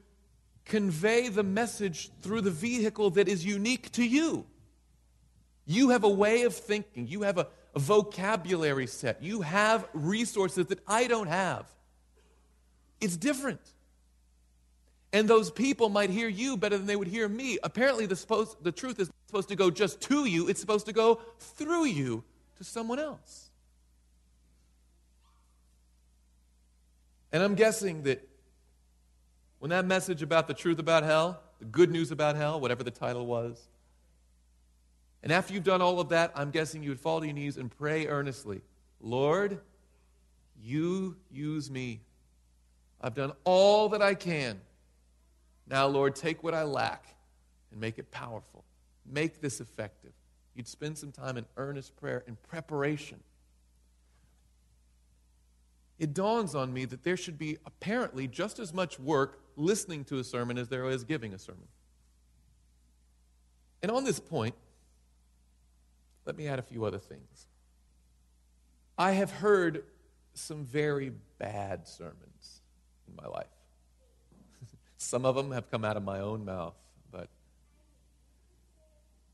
convey 0.63 1.27
the 1.27 1.43
message 1.43 2.09
through 2.21 2.41
the 2.41 2.51
vehicle 2.51 3.09
that 3.11 3.27
is 3.27 3.45
unique 3.45 3.91
to 3.91 4.05
you. 4.05 4.45
You 5.65 5.89
have 5.89 6.03
a 6.03 6.09
way 6.09 6.43
of 6.43 6.55
thinking, 6.55 7.07
you 7.07 7.23
have 7.23 7.37
a, 7.37 7.47
a 7.75 7.79
vocabulary 7.79 8.87
set, 8.87 9.21
you 9.21 9.41
have 9.41 9.87
resources 9.93 10.67
that 10.67 10.79
I 10.87 11.07
don't 11.07 11.27
have. 11.27 11.65
It's 12.99 13.15
different. 13.15 13.61
And 15.11 15.27
those 15.27 15.49
people 15.49 15.89
might 15.89 16.09
hear 16.09 16.27
you 16.27 16.57
better 16.57 16.77
than 16.77 16.85
they 16.85 16.95
would 16.95 17.07
hear 17.07 17.27
me. 17.27 17.57
Apparently, 17.63 18.05
the, 18.05 18.15
supposed, 18.15 18.63
the 18.63 18.71
truth 18.71 18.99
is 18.99 19.09
supposed 19.27 19.49
to 19.49 19.55
go 19.55 19.71
just 19.71 20.01
to 20.01 20.25
you, 20.25 20.47
it's 20.47 20.59
supposed 20.59 20.85
to 20.85 20.93
go 20.93 21.21
through 21.39 21.85
you 21.85 22.23
to 22.57 22.63
someone 22.63 22.99
else. 22.99 23.49
And 27.31 27.43
I'm 27.43 27.55
guessing 27.55 28.03
that 28.03 28.27
when 29.59 29.69
that 29.69 29.85
message 29.85 30.21
about 30.21 30.47
the 30.47 30.53
truth 30.53 30.79
about 30.79 31.03
hell, 31.03 31.41
the 31.59 31.65
good 31.65 31.91
news 31.91 32.11
about 32.11 32.35
hell, 32.35 32.59
whatever 32.59 32.83
the 32.83 32.91
title 32.91 33.25
was, 33.25 33.67
and 35.21 35.31
after 35.31 35.53
you've 35.53 35.63
done 35.63 35.81
all 35.81 35.99
of 35.99 36.09
that, 36.09 36.31
I'm 36.35 36.51
guessing 36.51 36.81
you 36.81 36.89
would 36.89 36.99
fall 36.99 37.19
to 37.19 37.25
your 37.25 37.35
knees 37.35 37.57
and 37.57 37.69
pray 37.69 38.07
earnestly 38.07 38.61
Lord, 39.01 39.61
you 40.61 41.15
use 41.31 41.71
me. 41.71 42.01
I've 43.01 43.15
done 43.15 43.31
all 43.45 43.89
that 43.89 44.01
I 44.01 44.13
can. 44.13 44.59
Now, 45.67 45.87
Lord, 45.87 46.15
take 46.15 46.43
what 46.43 46.53
I 46.53 46.63
lack 46.63 47.05
and 47.71 47.79
make 47.79 47.97
it 47.97 48.11
powerful. 48.11 48.65
Make 49.05 49.39
this 49.39 49.61
effective. 49.61 50.11
You'd 50.53 50.67
spend 50.67 50.97
some 50.97 51.11
time 51.11 51.37
in 51.37 51.45
earnest 51.55 51.95
prayer 51.95 52.23
in 52.27 52.35
preparation. 52.49 53.21
It 55.97 56.13
dawns 56.13 56.55
on 56.55 56.73
me 56.73 56.85
that 56.85 57.03
there 57.03 57.17
should 57.17 57.37
be 57.37 57.57
apparently 57.65 58.27
just 58.27 58.59
as 58.59 58.73
much 58.73 58.99
work 58.99 59.39
listening 59.55 60.03
to 60.05 60.19
a 60.19 60.23
sermon 60.23 60.57
as 60.57 60.69
there 60.69 60.89
is 60.89 61.03
giving 61.03 61.33
a 61.33 61.39
sermon. 61.39 61.67
And 63.81 63.91
on 63.91 64.03
this 64.03 64.19
point, 64.19 64.55
let 66.29 66.37
me 66.37 66.47
add 66.47 66.59
a 66.59 66.61
few 66.61 66.85
other 66.85 66.99
things. 66.99 67.47
I 68.99 69.13
have 69.13 69.31
heard 69.31 69.83
some 70.35 70.63
very 70.63 71.11
bad 71.39 71.87
sermons 71.87 72.61
in 73.07 73.15
my 73.15 73.27
life. 73.27 73.47
some 74.97 75.25
of 75.25 75.33
them 75.33 75.51
have 75.53 75.71
come 75.71 75.83
out 75.83 75.97
of 75.97 76.03
my 76.03 76.19
own 76.19 76.45
mouth, 76.45 76.75
but 77.11 77.29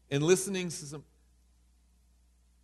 in 0.10 0.22
listening 0.22 0.70
to 0.70 0.72
some. 0.72 1.04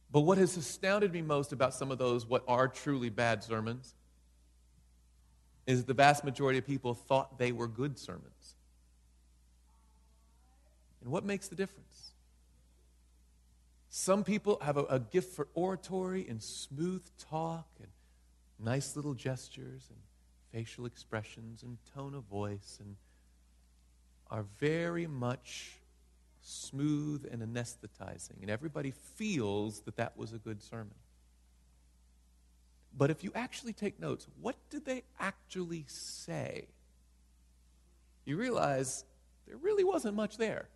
But 0.10 0.22
what 0.22 0.38
has 0.38 0.56
astounded 0.56 1.12
me 1.12 1.22
most 1.22 1.52
about 1.52 1.74
some 1.74 1.92
of 1.92 1.98
those, 1.98 2.26
what 2.26 2.46
are 2.48 2.70
truly 2.70 3.10
bad 3.10 3.44
sermons, 3.44 3.94
is 5.68 5.84
the 5.84 5.94
vast 5.94 6.24
majority 6.24 6.58
of 6.58 6.66
people 6.66 6.94
thought 6.94 7.38
they 7.38 7.52
were 7.52 7.68
good 7.68 8.00
sermons. 8.00 8.56
And 11.02 11.12
what 11.12 11.26
makes 11.26 11.50
the 11.50 11.56
difference? 11.56 12.01
Some 13.94 14.24
people 14.24 14.58
have 14.62 14.78
a, 14.78 14.84
a, 14.86 15.00
gift 15.00 15.36
for 15.36 15.50
oratory 15.54 16.26
and 16.30 16.42
smooth 16.42 17.04
talk 17.30 17.68
and 17.78 17.90
nice 18.58 18.96
little 18.96 19.14
gestures 19.14 19.90
and 19.90 20.00
facial 20.54 20.86
expressions 20.86 21.62
and 21.62 21.78
tone 21.94 22.16
of 22.16 22.24
voice 22.24 22.78
and 22.80 22.96
are 24.30 24.46
very 24.60 25.08
much 25.08 25.74
smooth 26.42 27.28
and 27.30 27.42
anesthetizing. 27.42 28.40
And 28.40 28.50
everybody 28.50 28.92
feels 28.92 29.82
that 29.82 29.98
that 29.98 30.18
was 30.18 30.32
a 30.32 30.38
good 30.38 30.64
sermon. 30.64 30.96
But 32.98 33.12
if 33.12 33.26
you 33.26 33.34
actually 33.36 33.74
take 33.74 34.00
notes, 34.00 34.26
what 34.40 34.56
did 34.70 34.86
they 34.86 35.04
actually 35.20 35.84
say? 35.90 36.68
You 38.24 38.38
realize 38.38 39.04
there 39.48 39.58
really 39.58 39.84
wasn't 39.84 40.16
much 40.16 40.38
there. 40.38 40.70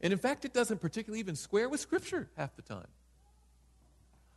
And 0.00 0.12
in 0.12 0.18
fact, 0.18 0.44
it 0.44 0.52
doesn't 0.52 0.80
particularly 0.80 1.20
even 1.20 1.36
square 1.36 1.68
with 1.68 1.80
Scripture 1.80 2.28
half 2.36 2.56
the 2.56 2.62
time. 2.62 2.86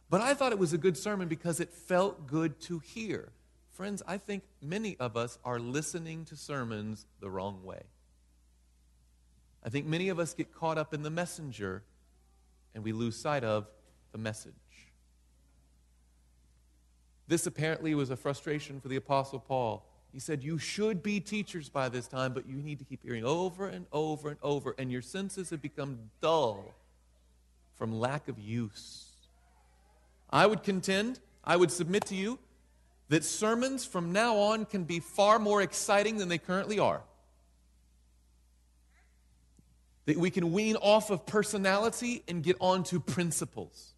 But 0.09 0.21
I 0.21 0.33
thought 0.33 0.51
it 0.51 0.59
was 0.59 0.73
a 0.73 0.77
good 0.77 0.97
sermon 0.97 1.27
because 1.27 1.59
it 1.59 1.73
felt 1.73 2.27
good 2.27 2.59
to 2.61 2.79
hear. 2.79 3.29
Friends, 3.71 4.03
I 4.05 4.17
think 4.17 4.43
many 4.61 4.95
of 4.99 5.17
us 5.17 5.39
are 5.43 5.59
listening 5.59 6.25
to 6.25 6.35
sermons 6.35 7.05
the 7.19 7.29
wrong 7.29 7.63
way. 7.63 7.81
I 9.63 9.69
think 9.69 9.87
many 9.87 10.09
of 10.09 10.19
us 10.19 10.33
get 10.33 10.53
caught 10.53 10.77
up 10.77 10.93
in 10.93 11.01
the 11.01 11.09
messenger 11.09 11.83
and 12.75 12.83
we 12.83 12.91
lose 12.91 13.15
sight 13.15 13.43
of 13.43 13.67
the 14.11 14.17
message. 14.17 14.53
This 17.27 17.47
apparently 17.47 17.95
was 17.95 18.09
a 18.09 18.15
frustration 18.15 18.79
for 18.79 18.89
the 18.89 18.97
Apostle 18.97 19.39
Paul. 19.39 19.85
He 20.13 20.19
said, 20.19 20.43
You 20.43 20.59
should 20.59 21.01
be 21.01 21.19
teachers 21.19 21.69
by 21.69 21.89
this 21.89 22.07
time, 22.07 22.33
but 22.33 22.47
you 22.47 22.57
need 22.57 22.77
to 22.79 22.85
keep 22.85 23.03
hearing 23.03 23.25
over 23.25 23.67
and 23.67 23.87
over 23.91 24.29
and 24.29 24.37
over, 24.43 24.75
and 24.77 24.91
your 24.91 25.01
senses 25.01 25.49
have 25.49 25.61
become 25.61 25.97
dull 26.21 26.73
from 27.75 27.99
lack 27.99 28.27
of 28.27 28.39
use. 28.39 29.07
I 30.29 30.45
would 30.45 30.63
contend, 30.63 31.19
I 31.43 31.55
would 31.55 31.71
submit 31.71 32.05
to 32.05 32.15
you, 32.15 32.37
that 33.09 33.23
sermons 33.23 33.85
from 33.85 34.11
now 34.11 34.37
on 34.37 34.65
can 34.65 34.83
be 34.83 34.99
far 34.99 35.39
more 35.39 35.61
exciting 35.61 36.17
than 36.17 36.29
they 36.29 36.37
currently 36.37 36.79
are. 36.79 37.01
That 40.05 40.17
we 40.17 40.29
can 40.29 40.51
wean 40.51 40.75
off 40.75 41.09
of 41.09 41.25
personality 41.25 42.23
and 42.27 42.43
get 42.43 42.55
onto 42.59 42.99
principles. 42.99 43.93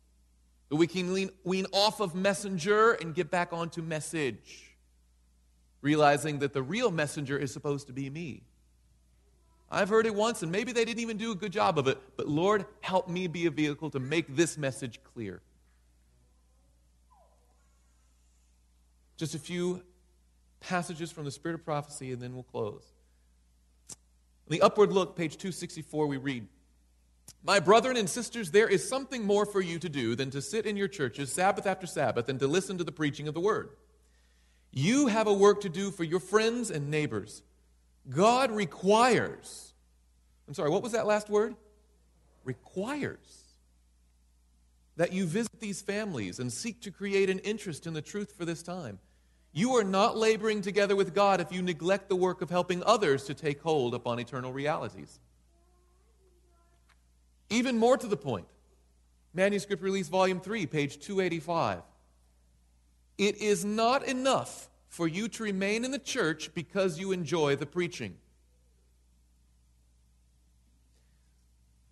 That 0.69 0.75
we 0.77 0.87
can 0.87 1.13
lean, 1.13 1.29
wean 1.43 1.65
off 1.71 1.99
of 1.99 2.15
messenger 2.15 2.93
and 2.93 3.13
get 3.13 3.29
back 3.29 3.53
onto 3.53 3.81
message, 3.81 4.64
realizing 5.85 6.39
that 6.39 6.51
the 6.51 6.63
real 6.63 6.89
messenger 6.89 7.37
is 7.37 7.53
supposed 7.53 7.85
to 7.85 7.93
be 7.93 8.09
me. 8.09 8.41
I've 9.69 9.87
heard 9.87 10.07
it 10.07 10.15
once, 10.15 10.41
and 10.41 10.51
maybe 10.51 10.71
they 10.71 10.83
didn't 10.83 10.99
even 10.99 11.17
do 11.17 11.31
a 11.31 11.35
good 11.35 11.51
job 11.51 11.77
of 11.77 11.87
it, 11.87 11.99
but 12.17 12.27
Lord, 12.27 12.65
help 12.81 13.07
me 13.07 13.27
be 13.27 13.45
a 13.45 13.51
vehicle 13.51 13.91
to 13.91 13.99
make 13.99 14.35
this 14.35 14.57
message 14.57 14.99
clear. 15.13 15.43
Just 19.15 19.35
a 19.35 19.39
few 19.39 19.83
passages 20.59 21.11
from 21.11 21.23
the 21.23 21.31
Spirit 21.31 21.53
of 21.53 21.63
Prophecy, 21.63 22.11
and 22.11 22.19
then 22.19 22.33
we'll 22.33 22.43
close. 22.43 22.83
The 24.47 24.63
upward 24.63 24.91
look, 24.91 25.15
page 25.15 25.37
264, 25.37 26.07
we 26.07 26.17
read 26.17 26.47
my 27.43 27.59
brethren 27.59 27.95
and 27.95 28.09
sisters, 28.09 28.49
there 28.49 28.67
is 28.67 28.87
something 28.87 29.23
more 29.23 29.45
for 29.45 29.61
you 29.61 29.77
to 29.77 29.89
do 29.89 30.15
than 30.15 30.31
to 30.31 30.41
sit 30.41 30.65
in 30.65 30.77
your 30.77 30.87
churches 30.87 31.31
Sabbath 31.31 31.67
after 31.67 31.85
Sabbath 31.85 32.27
and 32.27 32.39
to 32.39 32.47
listen 32.47 32.79
to 32.79 32.83
the 32.83 32.91
preaching 32.91 33.27
of 33.27 33.35
the 33.35 33.39
word. 33.39 33.69
You 34.75 35.07
have 35.07 35.27
a 35.27 35.33
work 35.33 35.61
to 35.61 35.69
do 35.69 35.89
for 35.89 36.03
your 36.03 36.19
friends 36.19 36.69
and 36.69 36.91
neighbors. 36.91 37.41
God 38.09 38.51
requires, 38.51 39.73
I'm 40.47 40.53
sorry, 40.53 40.69
what 40.69 40.83
was 40.83 40.91
that 40.91 41.07
last 41.07 41.29
word? 41.29 41.55
Requires 42.43 43.45
that 44.97 45.13
you 45.13 45.25
visit 45.25 45.61
these 45.61 45.81
families 45.81 46.39
and 46.39 46.51
seek 46.51 46.81
to 46.81 46.91
create 46.91 47.29
an 47.29 47.39
interest 47.39 47.87
in 47.87 47.93
the 47.93 48.01
truth 48.01 48.33
for 48.37 48.43
this 48.43 48.61
time. 48.61 48.99
You 49.53 49.77
are 49.77 49.83
not 49.85 50.17
laboring 50.17 50.61
together 50.61 50.97
with 50.97 51.15
God 51.15 51.39
if 51.39 51.53
you 51.53 51.61
neglect 51.61 52.09
the 52.09 52.15
work 52.17 52.41
of 52.41 52.49
helping 52.49 52.83
others 52.83 53.23
to 53.23 53.33
take 53.33 53.61
hold 53.61 53.95
upon 53.95 54.19
eternal 54.19 54.51
realities. 54.51 55.21
Even 57.49 57.77
more 57.77 57.95
to 57.95 58.07
the 58.07 58.17
point, 58.17 58.47
Manuscript 59.33 59.81
Release 59.81 60.09
Volume 60.09 60.41
3, 60.41 60.65
page 60.65 60.99
285. 60.99 61.81
It 63.17 63.37
is 63.37 63.63
not 63.63 64.03
enough 64.03 64.69
for 64.87 65.07
you 65.07 65.27
to 65.29 65.43
remain 65.43 65.85
in 65.85 65.91
the 65.91 65.99
church 65.99 66.53
because 66.53 66.99
you 66.99 67.11
enjoy 67.11 67.55
the 67.55 67.65
preaching. 67.65 68.15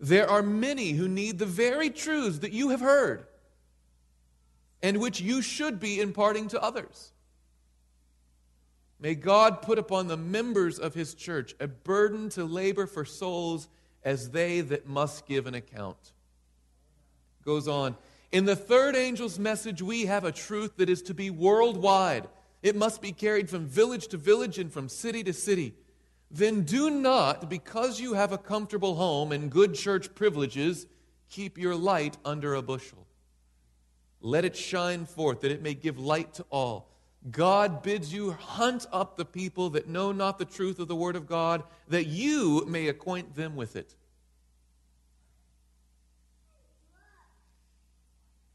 There 0.00 0.28
are 0.28 0.42
many 0.42 0.92
who 0.92 1.08
need 1.08 1.38
the 1.38 1.46
very 1.46 1.88
truths 1.90 2.40
that 2.40 2.52
you 2.52 2.70
have 2.70 2.80
heard 2.80 3.26
and 4.82 4.98
which 4.98 5.20
you 5.20 5.40
should 5.40 5.80
be 5.80 5.98
imparting 5.98 6.48
to 6.48 6.62
others. 6.62 7.12
May 9.00 9.14
God 9.14 9.62
put 9.62 9.78
upon 9.78 10.08
the 10.08 10.16
members 10.16 10.78
of 10.78 10.94
His 10.94 11.14
church 11.14 11.54
a 11.58 11.66
burden 11.66 12.28
to 12.30 12.44
labor 12.44 12.86
for 12.86 13.04
souls 13.04 13.68
as 14.02 14.30
they 14.30 14.60
that 14.60 14.86
must 14.86 15.26
give 15.26 15.46
an 15.46 15.54
account. 15.54 16.12
Goes 17.44 17.66
on. 17.68 17.96
In 18.32 18.44
the 18.44 18.56
third 18.56 18.96
angel's 18.96 19.38
message, 19.38 19.80
we 19.80 20.06
have 20.06 20.24
a 20.24 20.32
truth 20.32 20.76
that 20.78 20.88
is 20.88 21.02
to 21.02 21.14
be 21.14 21.30
worldwide. 21.30 22.28
It 22.62 22.74
must 22.74 23.00
be 23.00 23.12
carried 23.12 23.48
from 23.50 23.66
village 23.66 24.08
to 24.08 24.16
village 24.16 24.58
and 24.58 24.72
from 24.72 24.88
city 24.88 25.22
to 25.24 25.32
city. 25.32 25.74
Then 26.30 26.62
do 26.62 26.90
not, 26.90 27.48
because 27.48 28.00
you 28.00 28.14
have 28.14 28.32
a 28.32 28.38
comfortable 28.38 28.96
home 28.96 29.30
and 29.30 29.50
good 29.50 29.74
church 29.74 30.14
privileges, 30.14 30.86
keep 31.28 31.58
your 31.58 31.76
light 31.76 32.16
under 32.24 32.54
a 32.54 32.62
bushel. 32.62 33.06
Let 34.20 34.44
it 34.44 34.56
shine 34.56 35.04
forth, 35.04 35.42
that 35.42 35.52
it 35.52 35.62
may 35.62 35.74
give 35.74 35.98
light 35.98 36.34
to 36.34 36.46
all. 36.50 36.88
God 37.30 37.82
bids 37.82 38.12
you 38.12 38.32
hunt 38.32 38.86
up 38.92 39.16
the 39.16 39.24
people 39.24 39.70
that 39.70 39.88
know 39.88 40.12
not 40.12 40.38
the 40.38 40.44
truth 40.44 40.78
of 40.78 40.88
the 40.88 40.96
Word 40.96 41.16
of 41.16 41.26
God, 41.26 41.62
that 41.88 42.06
you 42.06 42.64
may 42.66 42.88
acquaint 42.88 43.34
them 43.34 43.54
with 43.56 43.76
it. 43.76 43.94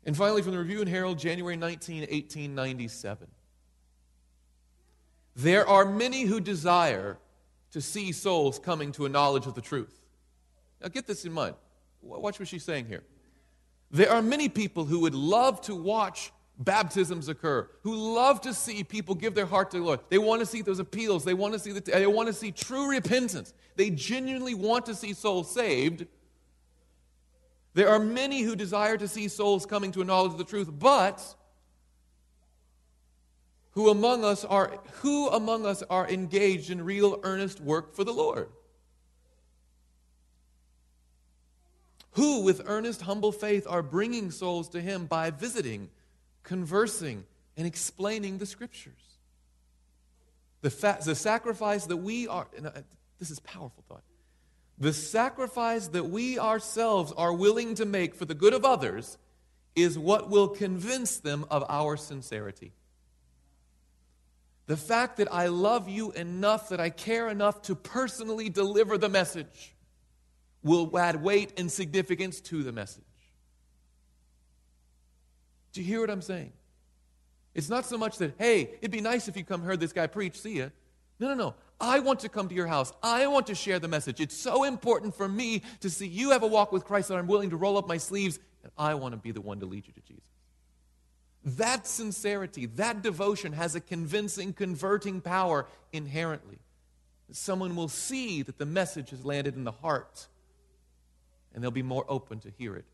And 0.10 0.17
finally, 0.17 0.41
from 0.41 0.54
the 0.54 0.58
Review 0.58 0.80
and 0.80 0.89
Herald, 0.89 1.19
January 1.19 1.56
19, 1.56 2.00
1897. 2.00 3.28
There 5.36 5.69
are 5.69 5.86
many 5.86 6.24
who 6.24 6.39
desire 6.39 7.19
to 7.74 7.80
see 7.80 8.12
souls 8.12 8.58
coming 8.58 8.91
to 8.93 9.06
a 9.06 9.10
knowledge 9.10 9.45
of 9.45 9.54
the 9.54 9.62
truth. 9.62 10.02
Now, 10.82 10.88
get 10.88 11.06
this 11.06 11.26
in 11.26 11.32
mind. 11.32 11.54
Watch 12.02 12.39
what 12.39 12.48
she's 12.48 12.63
saying 12.63 12.88
here. 12.88 13.04
There 13.91 14.10
are 14.10 14.24
many 14.24 14.50
people 14.50 14.84
who 14.84 15.02
would 15.02 15.13
love 15.13 15.62
to 15.62 15.76
watch 15.76 16.32
baptisms 16.58 17.30
occur, 17.30 17.69
who 17.84 17.95
love 18.15 18.41
to 18.41 18.54
see 18.56 18.84
people 18.84 19.13
give 19.13 19.36
their 19.36 19.45
heart 19.45 19.69
to 19.69 19.78
the 19.78 19.84
Lord. 19.84 20.00
They 20.10 20.17
want 20.17 20.39
to 20.39 20.48
see 20.48 20.63
those 20.63 20.80
appeals. 20.80 21.24
They 21.24 21.36
want 21.36 21.54
to 21.54 21.60
see 21.60 21.72
the, 21.72 21.82
they 21.82 22.08
want 22.08 22.26
to 22.30 22.34
see 22.34 22.52
true 22.52 22.89
repentance. 22.89 23.54
They 23.76 23.91
genuinely 23.91 24.56
want 24.56 24.88
to 24.88 24.95
see 24.95 25.13
souls 25.13 25.54
saved. 25.54 26.08
There 27.73 27.89
are 27.89 27.99
many 27.99 28.41
who 28.41 28.55
desire 28.55 28.97
to 28.97 29.08
see 29.08 29.27
souls 29.27 29.65
coming 29.65 29.91
to 29.93 30.01
a 30.01 30.05
knowledge 30.05 30.34
of 30.34 30.38
the 30.38 30.43
truth, 30.43 30.69
but 30.71 31.36
who 33.71 33.89
among 33.89 34.25
us 34.25 34.43
are 34.43 34.79
who 35.01 35.29
among 35.29 35.65
us 35.65 35.84
are 35.89 36.08
engaged 36.10 36.69
in 36.69 36.84
real 36.84 37.19
earnest 37.23 37.60
work 37.62 37.95
for 37.95 38.03
the 38.03 38.12
Lord? 38.12 38.49
Who 42.13 42.41
with 42.41 42.63
earnest 42.65 43.03
humble 43.03 43.32
faith 43.32 43.67
are 43.69 43.84
bringing 43.84 44.32
souls 44.32 44.69
to 44.69 44.82
him 44.82 45.05
by 45.05 45.29
visiting, 45.29 45.89
conversing, 46.43 47.23
and 47.55 47.67
explaining 47.67 48.39
the 48.39 48.45
scriptures? 48.45 48.93
The, 50.62 50.69
fa- 50.69 50.99
the 51.05 51.15
sacrifice 51.15 51.86
that 51.86 51.97
we 51.97 52.27
are, 52.27 52.47
uh, 52.62 52.71
this 53.19 53.32
is 53.32 53.39
powerful 53.39 53.84
thought. 53.88 54.03
The 54.80 54.94
sacrifice 54.94 55.88
that 55.88 56.06
we 56.06 56.39
ourselves 56.39 57.12
are 57.18 57.34
willing 57.34 57.76
to 57.76 57.86
make 57.86 58.15
for 58.15 58.26
the 58.26 58.34
good 58.34 58.54
of 58.54 58.63
others 58.63 59.18
is 59.76 60.00
what 60.00 60.30
will 60.30 60.48
convince 60.48 61.18
them 61.18 61.46
of 61.52 61.65
our 61.68 61.98
sincerity. 61.98 62.72
The 64.68 64.78
fact 64.78 65.18
that 65.18 65.34
I 65.34 65.48
love 65.48 65.89
you 65.89 66.12
enough, 66.12 66.70
that 66.70 66.80
I 66.80 66.92
care 66.92 67.28
enough 67.28 67.63
to 67.63 67.76
personally 67.76 68.50
deliver 68.50 68.98
the 68.98 69.10
message, 69.10 69.76
will 70.63 70.98
add 70.98 71.22
weight 71.22 71.60
and 71.60 71.72
significance 71.72 72.39
to 72.42 72.63
the 72.63 72.72
message. 72.72 73.04
Do 75.74 75.82
you 75.82 75.88
hear 75.88 76.02
what 76.02 76.10
I'm 76.10 76.22
saying? 76.22 76.54
It's 77.54 77.70
not 77.70 77.86
so 77.86 77.98
much 77.98 78.18
that, 78.20 78.36
hey, 78.38 78.62
it'd 78.80 78.92
be 78.92 79.02
nice 79.02 79.28
if 79.28 79.36
you 79.36 79.44
come 79.44 79.62
heard 79.62 79.80
this 79.80 79.94
guy 79.94 80.08
preach, 80.08 80.39
see 80.39 80.60
ya. 80.60 80.68
No, 81.20 81.30
no, 81.30 81.34
no. 81.34 81.56
I 81.82 82.00
want 82.00 82.22
to 82.22 82.30
come 82.30 82.50
to 82.50 82.56
your 82.56 82.68
house. 82.68 82.92
I 83.02 83.28
want 83.28 83.48
to 83.48 83.56
share 83.56 83.80
the 83.80 83.88
message. 83.88 84.20
It's 84.20 84.36
so 84.36 84.63
important 84.63 85.15
for 85.15 85.28
me 85.28 85.62
to 85.80 85.89
see 85.89 86.08
you 86.08 86.32
have 86.32 86.44
a 86.44 86.48
walk 86.48 86.72
with 86.72 86.84
Christ 86.84 87.08
that 87.08 87.18
I'm 87.18 87.28
willing 87.28 87.52
to 87.52 87.58
roll 87.58 87.78
up 87.78 87.88
my 87.88 87.98
sleeves, 87.98 88.38
and 88.63 88.72
I 88.78 88.96
want 88.96 89.13
to 89.13 89.18
be 89.18 89.32
the 89.32 89.42
one 89.42 89.60
to 89.62 89.65
lead 89.65 89.88
you 89.88 89.94
to 89.94 90.02
Jesus. 90.02 90.24
That 91.46 91.88
sincerity, 91.88 92.65
that 92.65 93.02
devotion 93.02 93.54
has 93.54 93.76
a 93.76 93.80
convincing, 93.80 94.52
converting 94.52 95.22
power 95.22 95.68
inherently. 95.94 96.60
Someone 97.32 97.76
will 97.76 97.88
see 97.88 98.42
that 98.42 98.58
the 98.58 98.65
message 98.65 99.12
has 99.12 99.24
landed 99.24 99.56
in 99.56 99.63
the 99.63 99.72
heart, 99.72 100.28
and 101.54 101.63
they'll 101.63 101.72
be 101.72 101.84
more 101.84 102.06
open 102.10 102.39
to 102.39 102.50
hear 102.50 102.76
it 102.76 102.86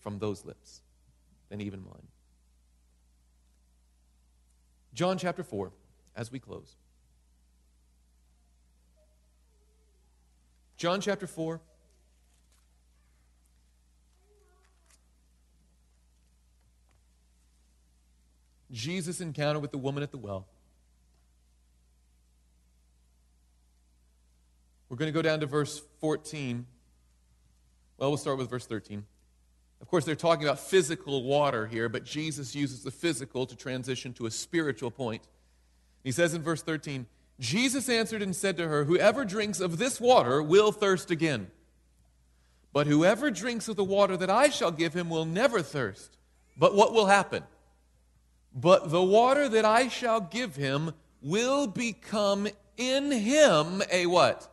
from 0.00 0.18
those 0.18 0.44
lips 0.44 0.82
than 1.48 1.60
even 1.62 1.82
mine. 1.82 2.08
John 4.92 5.16
chapter 5.16 5.42
4, 5.42 5.72
as 6.16 6.30
we 6.30 6.40
close. 6.40 6.76
John 10.78 11.00
chapter 11.00 11.26
4. 11.26 11.60
Jesus' 18.70 19.20
encounter 19.20 19.58
with 19.58 19.72
the 19.72 19.78
woman 19.78 20.04
at 20.04 20.12
the 20.12 20.18
well. 20.18 20.46
We're 24.88 24.96
going 24.96 25.12
to 25.12 25.12
go 25.12 25.20
down 25.22 25.40
to 25.40 25.46
verse 25.46 25.82
14. 26.00 26.64
Well, 27.98 28.10
we'll 28.10 28.16
start 28.16 28.38
with 28.38 28.48
verse 28.48 28.66
13. 28.66 29.04
Of 29.80 29.88
course, 29.88 30.04
they're 30.04 30.14
talking 30.14 30.44
about 30.44 30.60
physical 30.60 31.24
water 31.24 31.66
here, 31.66 31.88
but 31.88 32.04
Jesus 32.04 32.54
uses 32.54 32.84
the 32.84 32.90
physical 32.92 33.46
to 33.46 33.56
transition 33.56 34.12
to 34.14 34.26
a 34.26 34.30
spiritual 34.30 34.92
point. 34.92 35.22
He 36.04 36.12
says 36.12 36.34
in 36.34 36.42
verse 36.42 36.62
13, 36.62 37.06
Jesus 37.40 37.88
answered 37.88 38.22
and 38.22 38.34
said 38.34 38.56
to 38.56 38.68
her, 38.68 38.84
Whoever 38.84 39.24
drinks 39.24 39.60
of 39.60 39.78
this 39.78 40.00
water 40.00 40.42
will 40.42 40.72
thirst 40.72 41.10
again. 41.10 41.50
But 42.72 42.86
whoever 42.86 43.30
drinks 43.30 43.68
of 43.68 43.76
the 43.76 43.84
water 43.84 44.16
that 44.16 44.30
I 44.30 44.48
shall 44.48 44.70
give 44.70 44.94
him 44.94 45.08
will 45.08 45.24
never 45.24 45.62
thirst. 45.62 46.16
But 46.56 46.74
what 46.74 46.92
will 46.92 47.06
happen? 47.06 47.44
But 48.54 48.90
the 48.90 49.02
water 49.02 49.48
that 49.48 49.64
I 49.64 49.88
shall 49.88 50.20
give 50.20 50.56
him 50.56 50.92
will 51.22 51.66
become 51.66 52.48
in 52.76 53.10
him 53.10 53.82
a 53.90 54.06
what? 54.06 54.48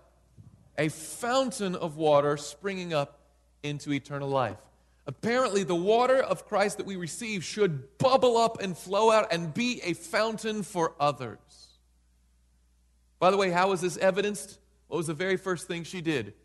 A 0.77 0.89
fountain 0.89 1.75
of 1.75 1.97
water 1.97 2.37
springing 2.37 2.93
up 2.93 3.19
into 3.63 3.91
eternal 3.91 4.29
life. 4.29 4.57
Apparently, 5.07 5.63
the 5.63 5.75
water 5.75 6.21
of 6.21 6.47
Christ 6.47 6.77
that 6.77 6.85
we 6.85 6.95
receive 6.95 7.43
should 7.43 7.97
bubble 7.97 8.37
up 8.37 8.61
and 8.61 8.77
flow 8.77 9.11
out 9.11 9.31
and 9.31 9.53
be 9.53 9.81
a 9.83 9.93
fountain 9.93 10.63
for 10.63 10.93
others. 10.99 11.64
By 13.25 13.31
the 13.31 13.37
way, 13.37 13.49
how 13.49 13.69
was 13.69 13.81
this 13.81 13.97
evidenced? 13.97 14.59
What 14.87 14.97
was 14.97 15.07
the 15.07 15.15
very 15.15 15.35
first 15.35 15.67
thing 15.67 15.83
she 15.83 15.99
did? 15.99 16.35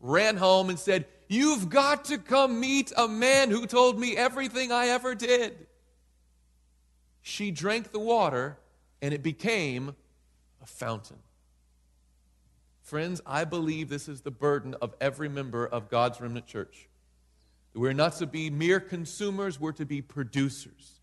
Ran 0.00 0.36
home 0.36 0.68
and 0.68 0.78
said, 0.78 1.06
You've 1.28 1.70
got 1.70 2.04
to 2.04 2.18
come 2.18 2.60
meet 2.60 2.92
a 2.94 3.08
man 3.08 3.50
who 3.50 3.66
told 3.66 3.98
me 3.98 4.18
everything 4.18 4.70
I 4.70 4.88
ever 4.88 5.14
did. 5.14 5.66
She 7.22 7.50
drank 7.50 7.90
the 7.90 7.98
water 7.98 8.58
and 9.00 9.14
it 9.14 9.22
became 9.22 9.96
a 10.62 10.66
fountain. 10.66 11.20
Friends, 12.82 13.22
I 13.24 13.44
believe 13.44 13.88
this 13.88 14.06
is 14.06 14.20
the 14.20 14.30
burden 14.30 14.74
of 14.82 14.94
every 15.00 15.30
member 15.30 15.66
of 15.66 15.88
God's 15.88 16.20
remnant 16.20 16.46
church. 16.46 16.86
We're 17.72 17.94
not 17.94 18.12
to 18.16 18.26
be 18.26 18.50
mere 18.50 18.80
consumers, 18.80 19.58
we're 19.58 19.72
to 19.72 19.86
be 19.86 20.02
producers. 20.02 20.95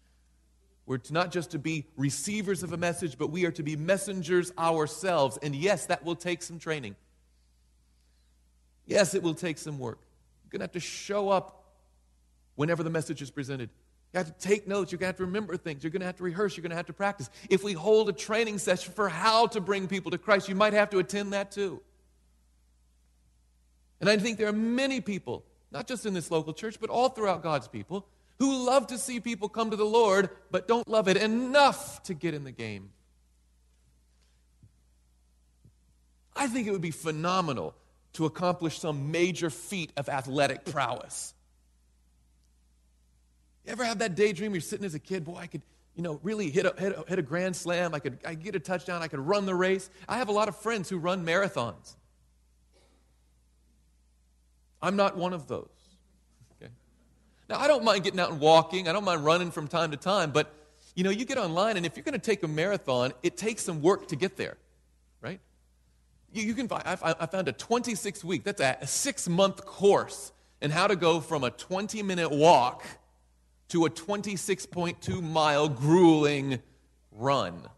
We're 0.85 0.99
not 1.11 1.31
just 1.31 1.51
to 1.51 1.59
be 1.59 1.85
receivers 1.95 2.61
of 2.61 2.73
a 2.73 2.77
message, 2.77 3.17
but 3.17 3.27
we 3.27 3.45
are 3.45 3.51
to 3.51 3.63
be 3.63 3.75
messengers 3.75 4.51
ourselves. 4.57 5.37
And 5.41 5.55
yes, 5.55 5.85
that 5.85 6.03
will 6.03 6.15
take 6.15 6.41
some 6.41 6.59
training. 6.59 6.95
Yes, 8.85 9.13
it 9.13 9.23
will 9.23 9.33
take 9.33 9.57
some 9.57 9.79
work. 9.79 9.99
You're 10.43 10.51
going 10.51 10.59
to 10.59 10.63
have 10.65 10.73
to 10.73 10.79
show 10.81 11.29
up 11.29 11.63
whenever 12.55 12.83
the 12.83 12.89
message 12.89 13.21
is 13.21 13.31
presented. 13.31 13.69
You 14.13 14.17
have 14.17 14.27
to 14.27 14.47
take 14.47 14.67
notes. 14.67 14.91
You're 14.91 14.99
going 14.99 15.07
to 15.07 15.13
have 15.13 15.17
to 15.17 15.25
remember 15.25 15.55
things. 15.55 15.83
You're 15.83 15.91
going 15.91 16.01
to 16.01 16.05
have 16.05 16.17
to 16.17 16.23
rehearse. 16.23 16.57
You're 16.57 16.61
going 16.63 16.71
to 16.71 16.75
have 16.75 16.87
to 16.87 16.93
practice. 16.93 17.29
If 17.49 17.63
we 17.63 17.73
hold 17.73 18.09
a 18.09 18.13
training 18.13 18.59
session 18.59 18.93
for 18.93 19.07
how 19.07 19.47
to 19.47 19.61
bring 19.61 19.87
people 19.87 20.11
to 20.11 20.17
Christ, 20.17 20.49
you 20.49 20.55
might 20.55 20.73
have 20.73 20.89
to 20.89 20.99
attend 20.99 21.33
that 21.33 21.51
too. 21.51 21.81
And 24.01 24.09
I 24.09 24.17
think 24.17 24.37
there 24.37 24.49
are 24.49 24.53
many 24.53 24.99
people, 24.99 25.45
not 25.71 25.87
just 25.87 26.05
in 26.05 26.13
this 26.13 26.29
local 26.29 26.53
church, 26.53 26.77
but 26.79 26.89
all 26.89 27.09
throughout 27.09 27.41
God's 27.41 27.69
people, 27.69 28.05
who 28.39 28.65
love 28.65 28.87
to 28.87 28.97
see 28.97 29.19
people 29.19 29.49
come 29.49 29.71
to 29.71 29.75
the 29.75 29.85
Lord, 29.85 30.29
but 30.51 30.67
don't 30.67 30.87
love 30.87 31.07
it 31.07 31.17
enough 31.17 32.03
to 32.03 32.13
get 32.13 32.33
in 32.33 32.43
the 32.43 32.51
game. 32.51 32.89
I 36.35 36.47
think 36.47 36.67
it 36.67 36.71
would 36.71 36.81
be 36.81 36.91
phenomenal 36.91 37.75
to 38.13 38.25
accomplish 38.25 38.79
some 38.79 39.11
major 39.11 39.49
feat 39.49 39.91
of 39.97 40.09
athletic 40.09 40.65
prowess. 40.65 41.33
You 43.65 43.71
ever 43.71 43.85
have 43.85 43.99
that 43.99 44.15
daydream? 44.15 44.53
You're 44.53 44.61
sitting 44.61 44.85
as 44.85 44.93
a 44.93 44.99
kid, 44.99 45.23
boy, 45.23 45.37
I 45.37 45.47
could, 45.47 45.61
you 45.95 46.03
know, 46.03 46.19
really 46.21 46.49
hit 46.49 46.65
a, 46.65 46.73
hit 46.77 46.97
a, 46.97 47.05
hit 47.07 47.19
a 47.19 47.21
grand 47.21 47.55
slam. 47.55 47.93
I 47.93 47.99
could, 47.99 48.19
I 48.25 48.33
get 48.33 48.55
a 48.55 48.59
touchdown. 48.59 49.01
I 49.01 49.07
could 49.07 49.19
run 49.19 49.45
the 49.45 49.55
race. 49.55 49.89
I 50.07 50.17
have 50.17 50.27
a 50.27 50.31
lot 50.31 50.47
of 50.47 50.57
friends 50.57 50.89
who 50.89 50.97
run 50.97 51.25
marathons. 51.25 51.95
I'm 54.81 54.95
not 54.95 55.15
one 55.15 55.33
of 55.33 55.47
those. 55.47 55.69
Now, 57.53 57.59
I 57.59 57.67
don't 57.67 57.83
mind 57.83 58.03
getting 58.03 58.19
out 58.19 58.31
and 58.31 58.39
walking. 58.39 58.87
I 58.87 58.93
don't 58.93 59.03
mind 59.03 59.23
running 59.23 59.51
from 59.51 59.67
time 59.67 59.91
to 59.91 59.97
time, 59.97 60.31
but 60.31 60.51
you 60.95 61.03
know, 61.03 61.11
you 61.11 61.23
get 61.23 61.37
online, 61.37 61.77
and 61.77 61.85
if 61.85 61.95
you're 61.95 62.03
going 62.03 62.19
to 62.19 62.19
take 62.19 62.41
a 62.41 62.47
marathon, 62.47 63.13
it 63.21 63.37
takes 63.37 63.63
some 63.63 63.79
work 63.83 64.07
to 64.07 64.15
get 64.15 64.37
there, 64.37 64.57
right? 65.21 65.39
You, 66.33 66.41
you 66.41 66.55
can 66.55 66.67
find, 66.67 66.81
I, 66.83 67.13
I 67.19 67.27
found 67.27 67.47
a 67.47 67.51
26 67.51 68.23
week, 68.23 68.43
that's 68.43 68.59
a, 68.59 68.79
a 68.81 68.87
six 68.87 69.29
month 69.29 69.63
course 69.67 70.31
in 70.61 70.71
how 70.71 70.87
to 70.87 70.95
go 70.95 71.19
from 71.19 71.43
a 71.43 71.51
20 71.51 72.01
minute 72.01 72.31
walk 72.31 72.85
to 73.67 73.85
a 73.85 73.89
26.2 73.91 75.21
mile 75.21 75.69
grueling 75.69 76.59
run 77.11 77.69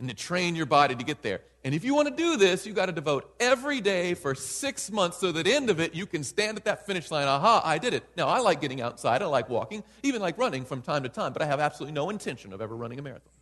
and 0.00 0.08
to 0.08 0.14
train 0.16 0.56
your 0.56 0.66
body 0.66 0.96
to 0.96 1.04
get 1.04 1.22
there. 1.22 1.40
And 1.64 1.74
if 1.74 1.84
you 1.84 1.94
want 1.94 2.08
to 2.08 2.14
do 2.14 2.36
this, 2.36 2.66
you 2.66 2.72
got 2.72 2.86
to 2.86 2.92
devote 2.92 3.32
every 3.38 3.80
day 3.80 4.14
for 4.14 4.34
six 4.34 4.90
months 4.90 5.18
so 5.18 5.30
that 5.30 5.46
end 5.46 5.70
of 5.70 5.78
it, 5.78 5.94
you 5.94 6.06
can 6.06 6.24
stand 6.24 6.56
at 6.56 6.64
that 6.64 6.86
finish 6.86 7.10
line. 7.10 7.28
Aha, 7.28 7.62
I 7.64 7.78
did 7.78 7.94
it. 7.94 8.02
Now, 8.16 8.26
I 8.26 8.40
like 8.40 8.60
getting 8.60 8.80
outside. 8.80 9.22
I 9.22 9.26
like 9.26 9.48
walking, 9.48 9.84
even 10.02 10.20
like 10.20 10.36
running 10.38 10.64
from 10.64 10.82
time 10.82 11.04
to 11.04 11.08
time, 11.08 11.32
but 11.32 11.40
I 11.40 11.46
have 11.46 11.60
absolutely 11.60 11.94
no 11.94 12.10
intention 12.10 12.52
of 12.52 12.60
ever 12.60 12.74
running 12.74 12.98
a 12.98 13.02
marathon. 13.02 13.32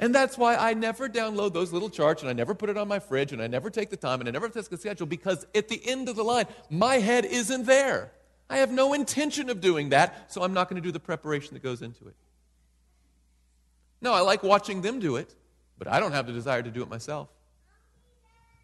And 0.00 0.12
that's 0.14 0.36
why 0.36 0.56
I 0.56 0.74
never 0.74 1.08
download 1.08 1.52
those 1.52 1.72
little 1.72 1.90
charts 1.90 2.22
and 2.22 2.30
I 2.30 2.32
never 2.32 2.54
put 2.54 2.70
it 2.70 2.76
on 2.76 2.86
my 2.86 2.98
fridge 2.98 3.32
and 3.32 3.42
I 3.42 3.46
never 3.46 3.68
take 3.68 3.90
the 3.90 3.96
time 3.96 4.20
and 4.20 4.28
I 4.28 4.32
never 4.32 4.48
test 4.48 4.70
the 4.70 4.76
schedule 4.76 5.06
because 5.06 5.46
at 5.54 5.68
the 5.68 5.80
end 5.88 6.08
of 6.08 6.16
the 6.16 6.22
line, 6.22 6.46
my 6.70 6.96
head 6.96 7.24
isn't 7.24 7.66
there. 7.66 8.12
I 8.50 8.58
have 8.58 8.70
no 8.70 8.94
intention 8.94 9.50
of 9.50 9.60
doing 9.60 9.90
that, 9.90 10.32
so 10.32 10.42
I'm 10.42 10.54
not 10.54 10.68
going 10.68 10.80
to 10.80 10.86
do 10.86 10.92
the 10.92 11.00
preparation 11.00 11.54
that 11.54 11.62
goes 11.62 11.82
into 11.82 12.06
it. 12.08 12.14
No, 14.00 14.12
I 14.12 14.20
like 14.20 14.42
watching 14.42 14.82
them 14.82 15.00
do 15.00 15.16
it. 15.16 15.34
But 15.78 15.88
I 15.88 16.00
don't 16.00 16.12
have 16.12 16.26
the 16.26 16.32
desire 16.32 16.62
to 16.62 16.70
do 16.70 16.82
it 16.82 16.88
myself. 16.88 17.28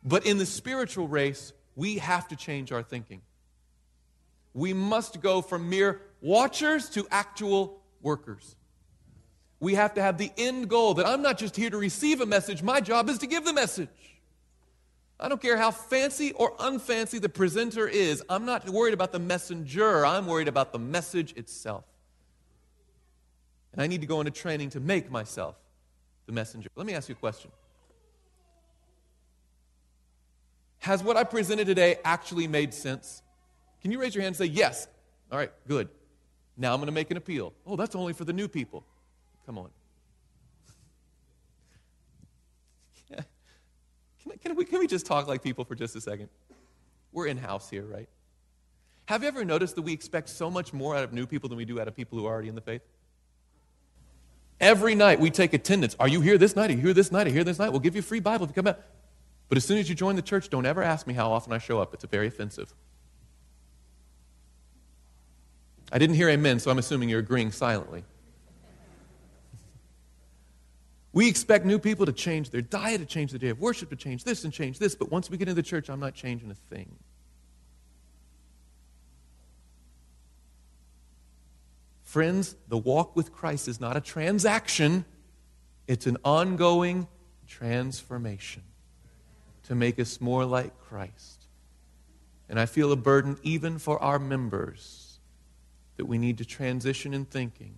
But 0.04 0.26
in 0.26 0.38
the 0.38 0.46
spiritual 0.46 1.08
race, 1.08 1.52
we 1.76 1.98
have 1.98 2.28
to 2.28 2.36
change 2.36 2.72
our 2.72 2.82
thinking. 2.82 3.22
We 4.52 4.72
must 4.72 5.20
go 5.20 5.42
from 5.42 5.70
mere 5.70 6.00
watchers 6.20 6.88
to 6.90 7.06
actual 7.10 7.80
workers. 8.02 8.56
We 9.60 9.74
have 9.74 9.94
to 9.94 10.02
have 10.02 10.18
the 10.18 10.30
end 10.36 10.68
goal 10.68 10.94
that 10.94 11.06
I'm 11.06 11.22
not 11.22 11.38
just 11.38 11.56
here 11.56 11.70
to 11.70 11.78
receive 11.78 12.20
a 12.20 12.26
message, 12.26 12.62
my 12.62 12.80
job 12.80 13.08
is 13.08 13.18
to 13.18 13.26
give 13.26 13.44
the 13.44 13.52
message. 13.52 13.88
I 15.18 15.28
don't 15.28 15.40
care 15.40 15.56
how 15.56 15.70
fancy 15.70 16.32
or 16.32 16.56
unfancy 16.56 17.20
the 17.20 17.28
presenter 17.28 17.88
is. 17.88 18.22
I'm 18.28 18.44
not 18.44 18.68
worried 18.68 18.94
about 18.94 19.12
the 19.12 19.20
messenger. 19.20 20.04
I'm 20.04 20.26
worried 20.26 20.48
about 20.48 20.72
the 20.72 20.78
message 20.78 21.32
itself. 21.36 21.84
And 23.72 23.80
I 23.80 23.86
need 23.86 24.00
to 24.02 24.06
go 24.06 24.20
into 24.20 24.32
training 24.32 24.70
to 24.70 24.80
make 24.80 25.10
myself 25.10 25.56
the 26.26 26.32
messenger. 26.32 26.68
Let 26.74 26.86
me 26.86 26.94
ask 26.94 27.08
you 27.08 27.14
a 27.14 27.18
question 27.18 27.50
Has 30.78 31.02
what 31.02 31.16
I 31.16 31.24
presented 31.24 31.66
today 31.66 31.96
actually 32.04 32.46
made 32.48 32.74
sense? 32.74 33.22
Can 33.82 33.90
you 33.90 34.00
raise 34.00 34.14
your 34.14 34.22
hand 34.22 34.36
and 34.36 34.36
say, 34.36 34.52
Yes? 34.52 34.88
All 35.30 35.38
right, 35.38 35.52
good. 35.66 35.88
Now 36.56 36.72
I'm 36.72 36.78
going 36.78 36.86
to 36.86 36.92
make 36.92 37.10
an 37.10 37.16
appeal. 37.16 37.52
Oh, 37.66 37.76
that's 37.76 37.96
only 37.96 38.12
for 38.12 38.24
the 38.24 38.32
new 38.32 38.48
people. 38.48 38.84
Come 39.46 39.58
on. 39.58 39.70
Can, 44.22 44.38
can, 44.38 44.56
we, 44.56 44.64
can 44.64 44.78
we 44.78 44.86
just 44.86 45.04
talk 45.04 45.26
like 45.26 45.42
people 45.42 45.64
for 45.64 45.74
just 45.74 45.96
a 45.96 46.00
second? 46.00 46.30
We're 47.12 47.26
in 47.26 47.36
house 47.36 47.68
here, 47.68 47.84
right? 47.84 48.08
Have 49.06 49.22
you 49.22 49.28
ever 49.28 49.44
noticed 49.44 49.74
that 49.74 49.82
we 49.82 49.92
expect 49.92 50.30
so 50.30 50.50
much 50.50 50.72
more 50.72 50.96
out 50.96 51.04
of 51.04 51.12
new 51.12 51.26
people 51.26 51.48
than 51.48 51.58
we 51.58 51.66
do 51.66 51.78
out 51.78 51.88
of 51.88 51.94
people 51.94 52.18
who 52.18 52.24
are 52.26 52.32
already 52.32 52.48
in 52.48 52.54
the 52.54 52.62
faith? 52.62 52.80
Every 54.61 54.94
night 54.94 55.20
we 55.20 55.30
take 55.30 55.52
attendance. 55.52 55.96
Are 55.98 56.09
you 56.09 56.20
here 56.20 56.38
this 56.38 56.57
night? 56.57 56.70
Are 56.70 56.74
you 56.74 56.80
here 56.80 56.94
this 56.94 57.11
night? 57.11 57.26
Are 57.26 57.30
you 57.30 57.34
here 57.34 57.44
this 57.44 57.59
night? 57.59 57.70
We'll 57.70 57.80
give 57.80 57.94
you 57.94 58.00
a 58.00 58.02
free 58.02 58.20
Bible 58.20 58.44
if 58.44 58.50
you 58.50 58.55
come 58.55 58.68
out. 58.68 58.80
But 59.48 59.59
as 59.59 59.64
soon 59.64 59.78
as 59.78 59.88
you 59.88 59.94
join 59.94 60.16
the 60.16 60.22
church, 60.22 60.48
don't 60.48 60.66
ever 60.66 60.82
ask 60.82 61.07
me 61.07 61.14
how 61.14 61.32
often 61.32 61.52
I 61.52 61.59
show 61.59 61.80
up. 61.80 61.92
It's 61.92 62.05
very 62.05 62.28
offensive. 62.28 62.72
I 65.92 65.98
didn't 65.98 66.16
hear 66.16 66.28
amen, 66.28 66.61
so 66.61 66.70
I'm 66.70 66.78
assuming 66.78 67.09
you're 67.09 67.20
agreeing 67.20 67.52
silently. 67.52 68.05
We 71.12 71.28
expect 71.28 71.64
new 71.64 71.78
people 71.78 72.07
to 72.07 72.12
change 72.12 72.50
their 72.50 72.62
diet, 72.62 73.00
to 73.00 73.07
change 73.07 73.30
the 73.30 73.38
day 73.38 73.50
of 73.50 73.61
worship, 73.61 73.90
to 73.90 73.96
change 73.96 74.24
this 74.24 74.42
and 74.42 74.52
change 74.52 74.80
this, 74.80 74.96
but 74.96 75.12
once 75.12 75.30
we 75.30 75.36
get 75.36 75.48
into 75.48 75.55
the 75.55 75.66
church, 75.66 75.88
I'm 75.88 76.00
not 76.00 76.14
changing 76.14 76.50
a 76.50 76.55
thing. 76.55 76.96
Friends, 82.14 82.54
the 82.68 82.78
walk 82.78 83.16
with 83.16 83.32
Christ 83.32 83.66
is 83.66 83.80
not 83.80 83.96
a 83.96 84.00
transaction, 84.00 85.04
it's 85.88 86.06
an 86.06 86.16
ongoing 86.24 87.08
transformation 87.48 88.62
to 89.64 89.74
make 89.74 89.98
us 89.98 90.20
more 90.20 90.44
like 90.44 90.78
Christ. 90.78 91.46
And 92.48 92.60
I 92.60 92.66
feel 92.66 92.92
a 92.92 92.96
burden 92.96 93.36
even 93.42 93.78
for 93.78 94.00
our 94.00 94.20
members 94.20 95.18
that 95.96 96.04
we 96.04 96.16
need 96.16 96.38
to 96.38 96.44
transition 96.44 97.14
in 97.14 97.24
thinking 97.24 97.74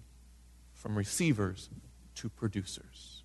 from 0.74 0.98
receivers 0.98 1.70
to 2.16 2.28
producers. 2.28 3.22